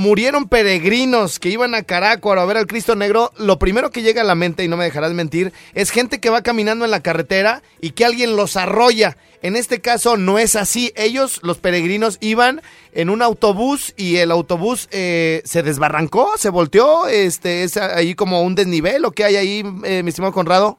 murieron 0.00 0.48
peregrinos 0.48 1.38
que 1.38 1.50
iban 1.50 1.74
a 1.74 1.82
Carácuaro 1.82 2.40
a 2.40 2.46
ver 2.46 2.56
al 2.56 2.66
Cristo 2.66 2.96
Negro, 2.96 3.30
lo 3.38 3.58
primero 3.58 3.90
que 3.90 4.02
llega 4.02 4.22
a 4.22 4.24
la 4.24 4.34
mente, 4.34 4.64
y 4.64 4.68
no 4.68 4.78
me 4.78 4.84
dejarás 4.84 5.12
mentir, 5.12 5.52
es 5.74 5.90
gente 5.90 6.20
que 6.20 6.30
va 6.30 6.42
caminando 6.42 6.86
en 6.86 6.90
la 6.90 7.02
carretera 7.02 7.62
y 7.80 7.90
que 7.90 8.06
alguien 8.06 8.34
los 8.34 8.56
arrolla. 8.56 9.16
En 9.42 9.56
este 9.56 9.80
caso 9.80 10.16
no 10.16 10.38
es 10.38 10.56
así. 10.56 10.92
Ellos, 10.96 11.40
los 11.42 11.58
peregrinos, 11.58 12.18
iban 12.20 12.62
en 12.92 13.10
un 13.10 13.22
autobús 13.22 13.94
y 13.96 14.16
el 14.16 14.30
autobús 14.30 14.88
eh, 14.90 15.42
se 15.44 15.62
desbarrancó, 15.62 16.36
se 16.36 16.50
volteó. 16.50 17.06
Este, 17.06 17.62
es 17.62 17.76
ahí 17.76 18.14
como 18.14 18.42
un 18.42 18.54
desnivel 18.54 19.04
o 19.04 19.12
qué 19.12 19.24
hay 19.24 19.36
ahí, 19.36 19.62
eh, 19.84 20.02
mi 20.02 20.08
estimado 20.08 20.32
Conrado. 20.32 20.78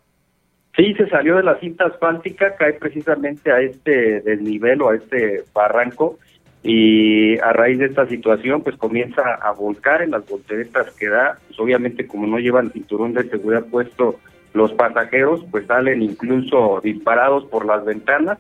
Sí, 0.76 0.94
se 0.96 1.08
salió 1.10 1.36
de 1.36 1.44
la 1.44 1.60
cinta 1.60 1.86
asfáltica, 1.86 2.56
cae 2.56 2.74
precisamente 2.74 3.52
a 3.52 3.60
este 3.60 4.22
desnivel 4.22 4.82
o 4.82 4.90
a 4.90 4.96
este 4.96 5.44
barranco 5.54 6.18
y 6.64 7.40
a 7.40 7.54
raíz 7.54 7.80
de 7.80 7.86
esta 7.86 8.06
situación 8.08 8.62
pues 8.62 8.76
comienza 8.78 9.22
a 9.42 9.52
volcar 9.52 10.02
en 10.02 10.12
las 10.12 10.28
volteretas 10.28 10.92
que 10.92 11.10
da, 11.10 11.40
pues 11.48 11.60
obviamente 11.60 12.06
como 12.06 12.28
no 12.28 12.38
llevan 12.38 12.72
cinturón 12.72 13.14
de 13.14 13.30
seguridad 13.30 13.66
puesto 13.66 14.20
los 14.54 14.72
pasajeros 14.74 15.44
pues 15.50 15.66
salen 15.66 16.02
incluso 16.02 16.80
disparados 16.84 17.46
por 17.46 17.66
las 17.66 17.84
ventanas, 17.84 18.38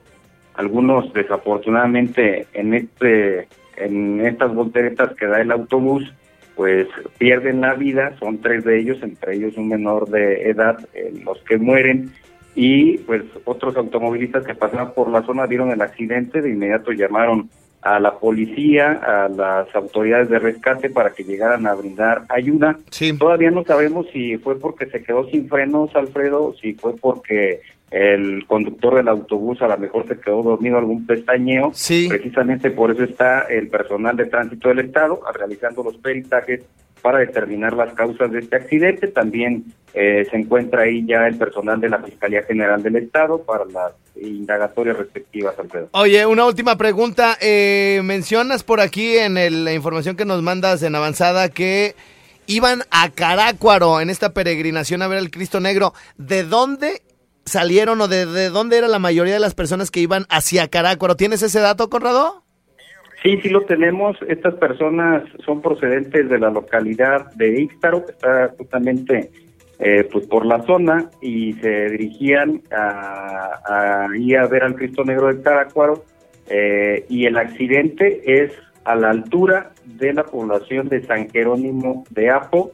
algunos 0.54 1.12
desafortunadamente 1.14 2.46
en 2.54 2.74
este 2.74 3.48
en 3.78 4.26
estas 4.26 4.54
volteretas 4.54 5.16
que 5.16 5.26
da 5.26 5.42
el 5.42 5.52
autobús 5.52 6.14
pues 6.56 6.88
pierden 7.18 7.62
la 7.62 7.74
vida, 7.74 8.16
son 8.20 8.40
tres 8.40 8.64
de 8.64 8.80
ellos, 8.80 9.02
entre 9.02 9.36
ellos 9.36 9.58
un 9.58 9.70
menor 9.70 10.10
de 10.10 10.50
edad, 10.50 10.78
eh, 10.94 11.12
los 11.24 11.42
que 11.44 11.58
mueren. 11.58 12.12
Y 12.54 12.98
pues 13.00 13.24
otros 13.46 13.76
automovilistas 13.78 14.46
que 14.46 14.54
pasaban 14.54 14.94
por 14.94 15.10
la 15.10 15.24
zona 15.24 15.48
vieron 15.48 15.72
el 15.72 15.82
accidente, 15.82 16.42
de 16.42 16.50
inmediato 16.50 16.92
llamaron 16.92 17.50
a 17.82 18.00
la 18.00 18.20
policía, 18.20 18.92
a 18.92 19.28
las 19.28 19.74
autoridades 19.76 20.30
de 20.30 20.40
rescate 20.40 20.90
para 20.90 21.12
que 21.12 21.24
llegaran 21.24 21.66
a 21.66 21.74
brindar 21.74 22.24
ayuda. 22.30 22.78
Todavía 23.18 23.52
no 23.52 23.64
sabemos 23.64 24.08
si 24.14 24.38
fue 24.38 24.60
porque 24.60 24.86
se 24.86 25.02
quedó 25.04 25.28
sin 25.30 25.50
frenos, 25.50 25.96
Alfredo, 25.96 26.54
si 26.62 26.74
fue 26.74 26.96
porque 26.96 27.62
el 27.90 28.46
conductor 28.48 28.96
del 28.96 29.10
autobús 29.10 29.62
a 29.62 29.68
lo 29.68 29.78
mejor 29.78 30.08
se 30.08 30.20
quedó 30.20 30.44
dormido 30.44 30.78
algún 30.78 31.06
pestañeo. 31.06 31.72
Precisamente 32.10 32.72
por 32.72 32.92
eso 32.92 33.04
está 33.04 33.42
el 33.42 33.68
personal 33.68 34.16
de 34.16 34.26
tránsito 34.26 34.70
del 34.70 34.80
Estado 34.80 35.20
realizando 35.34 35.84
los 35.84 35.98
peritajes 35.98 36.62
para 37.02 37.20
determinar 37.20 37.74
las 37.74 37.94
causas 37.94 38.32
de 38.32 38.40
este 38.40 38.56
accidente. 38.56 39.08
También 39.08 39.66
eh, 39.94 40.26
se 40.30 40.38
encuentra 40.38 40.84
ahí 40.84 41.06
ya 41.06 41.28
el 41.28 41.36
personal 41.38 41.80
de 41.82 41.90
la 41.90 42.00
Fiscalía 42.00 42.44
General 42.44 42.82
del 42.82 42.96
Estado 42.98 43.44
para 43.44 43.66
las 43.66 43.94
indagatorias 44.16 44.98
respectivas, 44.98 45.58
Alfredo. 45.60 45.90
Oye, 45.94 46.26
una 46.26 46.46
última 46.46 46.78
pregunta. 46.78 47.38
Eh, 47.42 48.02
mencionas 48.04 48.64
por 48.64 48.80
aquí 48.80 49.18
en 49.18 49.38
el- 49.38 49.66
la 49.66 49.74
información 49.74 50.16
que 50.16 50.26
nos 50.26 50.42
mandas 50.42 50.84
en 50.84 50.96
avanzada 50.96 51.50
que 51.50 51.96
iban 52.48 52.84
a 52.92 53.10
Carácuaro 53.10 54.02
en 54.02 54.10
esta 54.10 54.34
peregrinación 54.34 55.02
a 55.02 55.08
ver 55.08 55.18
al 55.18 55.32
Cristo 55.32 55.60
Negro. 55.60 55.94
¿De 56.18 56.44
dónde 56.44 57.02
salieron 57.46 58.00
o 58.02 58.08
de, 58.08 58.26
de 58.26 58.50
dónde 58.50 58.78
era 58.78 58.88
la 58.88 59.00
mayoría 59.00 59.34
de 59.34 59.40
las 59.40 59.56
personas 59.56 59.90
que 59.92 60.00
iban 60.02 60.26
hacia 60.30 60.68
Carácuaro? 60.68 61.16
¿Tienes 61.16 61.42
ese 61.42 61.60
dato, 61.60 61.90
Conrado? 61.90 62.41
Sí, 63.22 63.40
sí 63.42 63.50
lo 63.50 63.62
tenemos. 63.62 64.18
Estas 64.28 64.56
personas 64.56 65.24
son 65.46 65.62
procedentes 65.62 66.28
de 66.30 66.40
la 66.40 66.50
localidad 66.50 67.32
de 67.34 67.62
Ixtaro, 67.62 68.06
que 68.06 68.12
está 68.14 68.50
justamente 68.58 69.30
eh, 69.80 70.08
pues 70.12 70.26
por 70.28 70.46
la 70.46 70.62
zona, 70.64 71.10
y 71.22 71.54
se 71.54 71.90
dirigían 71.90 72.62
a, 72.72 74.08
a 74.08 74.18
ir 74.18 74.38
a 74.38 74.48
ver 74.48 74.64
al 74.64 74.76
Cristo 74.76 75.04
Negro 75.04 75.28
de 75.34 75.42
Caracuaro. 75.42 76.04
eh, 76.50 77.06
y 77.10 77.26
el 77.26 77.38
accidente 77.38 78.22
es 78.26 78.52
a 78.84 78.96
la 78.96 79.12
altura 79.12 79.72
de 79.86 80.14
la 80.14 80.24
población 80.24 80.90
de 80.90 81.06
San 81.06 81.30
Jerónimo 81.30 82.04
de 82.10 82.30
Apo, 82.30 82.72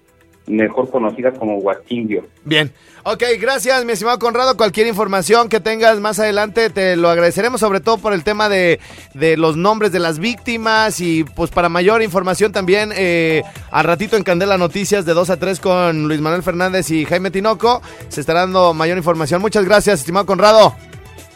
mejor 0.47 0.89
conocida 0.89 1.31
como 1.31 1.57
Huatindio. 1.57 2.25
Bien. 2.43 2.71
Ok, 3.03 3.23
gracias, 3.39 3.85
mi 3.85 3.93
estimado 3.93 4.19
Conrado. 4.19 4.57
Cualquier 4.57 4.85
información 4.87 5.47
que 5.47 5.61
tengas 5.61 5.99
más 6.01 6.19
adelante, 6.19 6.69
te 6.69 6.97
lo 6.97 7.09
agradeceremos, 7.09 7.61
sobre 7.61 7.79
todo 7.79 7.97
por 7.97 8.11
el 8.11 8.25
tema 8.25 8.49
de, 8.49 8.81
de 9.13 9.37
los 9.37 9.55
nombres 9.55 9.93
de 9.93 9.99
las 9.99 10.19
víctimas 10.19 10.99
y 10.99 11.23
pues 11.23 11.49
para 11.49 11.69
mayor 11.69 12.01
información 12.01 12.51
también, 12.51 12.91
eh, 12.95 13.43
al 13.71 13.85
ratito 13.85 14.17
en 14.17 14.23
Candela 14.23 14.57
Noticias 14.57 15.05
de 15.05 15.13
2 15.13 15.29
a 15.29 15.37
3 15.37 15.59
con 15.61 16.07
Luis 16.09 16.19
Manuel 16.19 16.43
Fernández 16.43 16.91
y 16.91 17.05
Jaime 17.05 17.31
Tinoco, 17.31 17.81
se 18.09 18.19
estará 18.19 18.41
dando 18.41 18.73
mayor 18.73 18.97
información. 18.97 19.39
Muchas 19.39 19.63
gracias, 19.63 20.01
estimado 20.01 20.25
Conrado. 20.25 20.75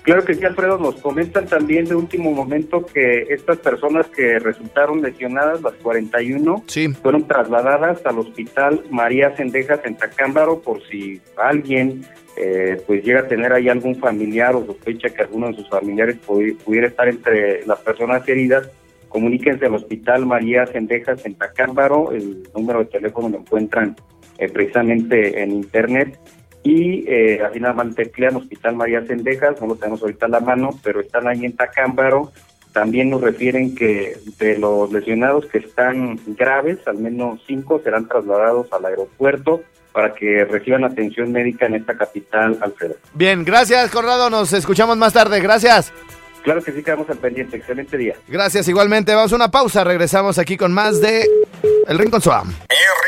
Claro 0.04 0.26
que 0.26 0.34
sí, 0.34 0.43
Alfredo. 0.43 0.78
Nos 0.80 0.95
comentan 0.95 1.45
también 1.45 1.86
de 1.86 1.93
último 1.95 2.32
momento 2.32 2.84
que 2.86 3.22
estas 3.30 3.58
personas 3.60 4.08
que 4.08 4.39
resultaron 4.39 5.02
lesionadas, 5.02 5.62
las 5.62 5.74
41, 5.76 6.64
fueron 6.95 7.28
trasladadas 7.28 8.04
al 8.06 8.18
hospital 8.20 8.84
María 8.89 9.36
Cendejas 9.38 9.80
en 9.86 9.95
Tacámbaro 9.95 10.60
por 10.62 10.82
si 10.88 11.22
alguien 11.38 12.04
eh, 12.36 12.82
pues 12.88 13.04
llega 13.04 13.20
a 13.22 13.28
tener 13.28 13.54
ahí 13.54 13.70
algún 13.70 13.95
familiar 13.97 14.56
o 14.56 14.66
sospecha 14.66 15.10
que 15.10 15.22
alguno 15.22 15.49
de 15.49 15.56
sus 15.56 15.70
familiares 15.70 16.18
pudi- 16.26 16.58
pudiera 16.58 16.88
estar 16.88 17.08
entre 17.08 17.64
las 17.68 17.80
personas 17.82 18.28
heridas. 18.28 18.70
Comuníquense 19.10 19.66
al 19.68 19.76
hospital 19.76 20.26
María 20.26 20.66
Cendejas 20.66 21.24
en 21.26 21.36
Tacámbaro. 21.36 22.12
El 22.12 22.41
número 22.56 22.80
de 22.80 22.86
teléfono 22.86 23.30
lo 23.30 23.38
encuentran 23.39 23.95
eh, 24.39 24.49
precisamente 24.49 25.43
en 25.43 25.52
internet. 25.52 26.18
Y 26.64 27.05
eh, 27.07 27.41
así 27.43 27.59
nada 27.59 27.74
más 27.74 27.95
teclean 27.95 28.36
Hospital 28.36 28.76
María 28.76 29.03
Cendejas, 29.05 29.59
no 29.59 29.68
lo 29.68 29.76
tenemos 29.76 30.01
ahorita 30.01 30.28
a 30.28 30.30
la 30.30 30.39
mano, 30.39 30.70
pero 30.84 31.01
están 31.01 31.28
ahí 31.28 31.45
en 31.45 31.55
Tacámbaro. 31.55 32.32
También 32.72 33.09
nos 33.09 33.22
refieren 33.22 33.76
que 33.76 34.18
de 34.39 34.57
los 34.57 34.91
lesionados 34.93 35.45
que 35.47 35.57
están 35.57 36.20
graves, 36.28 36.80
al 36.88 36.99
menos 36.99 37.41
cinco 37.45 37.82
serán 37.84 38.07
trasladados 38.07 38.72
al 38.72 38.86
aeropuerto 38.86 39.62
para 39.91 40.14
que 40.14 40.45
reciban 40.45 40.86
atención 40.86 41.32
médica 41.32 41.66
en 41.66 41.76
esta 41.76 41.97
capital, 41.97 42.57
Alfredo. 42.62 42.95
Bien, 43.14 43.43
gracias, 43.43 43.91
Conrado. 43.91 44.30
Nos 44.30 44.53
escuchamos 44.53 44.95
más 44.97 45.14
tarde. 45.14 45.41
Gracias. 45.41 45.91
Claro 46.43 46.62
que 46.64 46.72
sí, 46.72 46.82
quedamos 46.82 47.09
al 47.09 47.18
pendiente. 47.18 47.57
Excelente 47.57 47.97
día. 47.97 48.16
Gracias, 48.28 48.68
igualmente. 48.68 49.14
Vamos 49.14 49.34
a 49.34 49.36
una 49.36 49.51
pausa. 49.51 49.84
Regresamos 49.84 50.39
aquí 50.39 50.57
con 50.57 50.74
más 50.74 51.01
de 51.01 51.28
El 51.88 51.97
Rincón 51.99 52.22
Swam. 52.22 52.53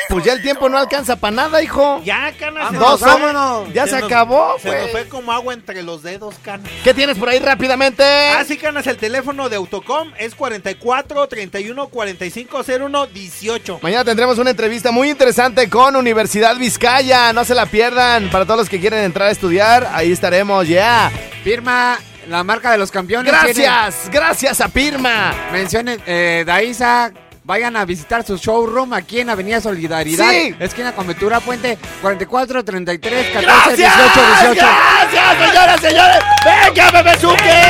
Pues 0.09 0.25
ya 0.25 0.33
el 0.33 0.41
tiempo 0.43 0.69
no 0.69 0.77
alcanza 0.77 1.15
para 1.15 1.31
nada, 1.35 1.63
hijo. 1.63 2.01
Ya, 2.03 2.31
Cana, 2.37 2.69
se 2.69 2.75
Dos, 2.75 2.99
vámonos. 2.99 3.73
Ya 3.73 3.87
se 3.87 3.93
nos- 3.93 4.03
acabó, 4.03 4.57
Se 4.59 4.67
güey. 4.69 4.81
nos 4.81 4.91
fue 4.91 5.07
como 5.07 5.31
agua 5.31 5.53
entre 5.53 5.81
los 5.81 6.03
dedos, 6.03 6.35
Cana. 6.43 6.63
¿Qué 6.83 6.93
tienes 6.93 7.17
por 7.17 7.29
ahí 7.29 7.39
rápidamente? 7.39 8.03
Ah, 8.03 8.43
sí, 8.45 8.57
Canas, 8.57 8.85
el 8.87 8.97
teléfono 8.97 9.49
de 9.49 9.55
Autocom 9.55 10.11
es 10.19 10.35
44 10.35 11.27
31 11.27 11.87
45 11.87 12.63
01 12.63 13.07
18. 13.07 13.79
Mañana 13.81 14.03
tendremos 14.03 14.37
una 14.37 14.51
entrevista 14.51 14.91
muy 14.91 15.09
interesante 15.09 15.69
con 15.69 15.95
Universidad 15.95 16.57
Vizcaya. 16.57 17.33
No 17.33 17.45
se 17.45 17.55
la 17.55 17.65
pierdan. 17.65 18.29
Para 18.29 18.45
todos 18.45 18.59
los 18.59 18.69
que 18.69 18.79
quieren 18.79 18.99
entrar 19.03 19.29
a 19.29 19.31
estudiar, 19.31 19.89
ahí 19.93 20.11
estaremos, 20.11 20.67
ya. 20.67 21.11
Firma 21.43 21.97
la 22.27 22.43
marca 22.43 22.71
de 22.71 22.77
los 22.77 22.91
campeones. 22.91 23.31
Gracias, 23.31 24.09
gracias 24.11 24.61
a 24.61 24.67
Pirma. 24.67 25.33
Mencionen, 25.51 26.01
eh, 26.05 26.43
Daisa, 26.45 27.11
vayan 27.43 27.75
a 27.75 27.85
visitar 27.85 28.25
su 28.25 28.37
showroom 28.37 28.93
aquí 28.93 29.19
en 29.19 29.29
Avenida 29.29 29.59
Solidaridad. 29.61 30.29
Sí. 30.29 30.55
Esquina 30.59 30.93
Conventura 30.93 31.39
Puente 31.39 31.77
44 32.01 32.63
33 32.63 33.27
14 33.33 33.45
¡Gracias! 33.45 33.77
18 33.77 34.27
18. 34.53 34.65
¡Gracias, 34.65 35.49
señoras, 35.49 35.81
señores! 35.81 36.19
¡Venga, 36.45 36.91
Bebezuque! 36.91 37.63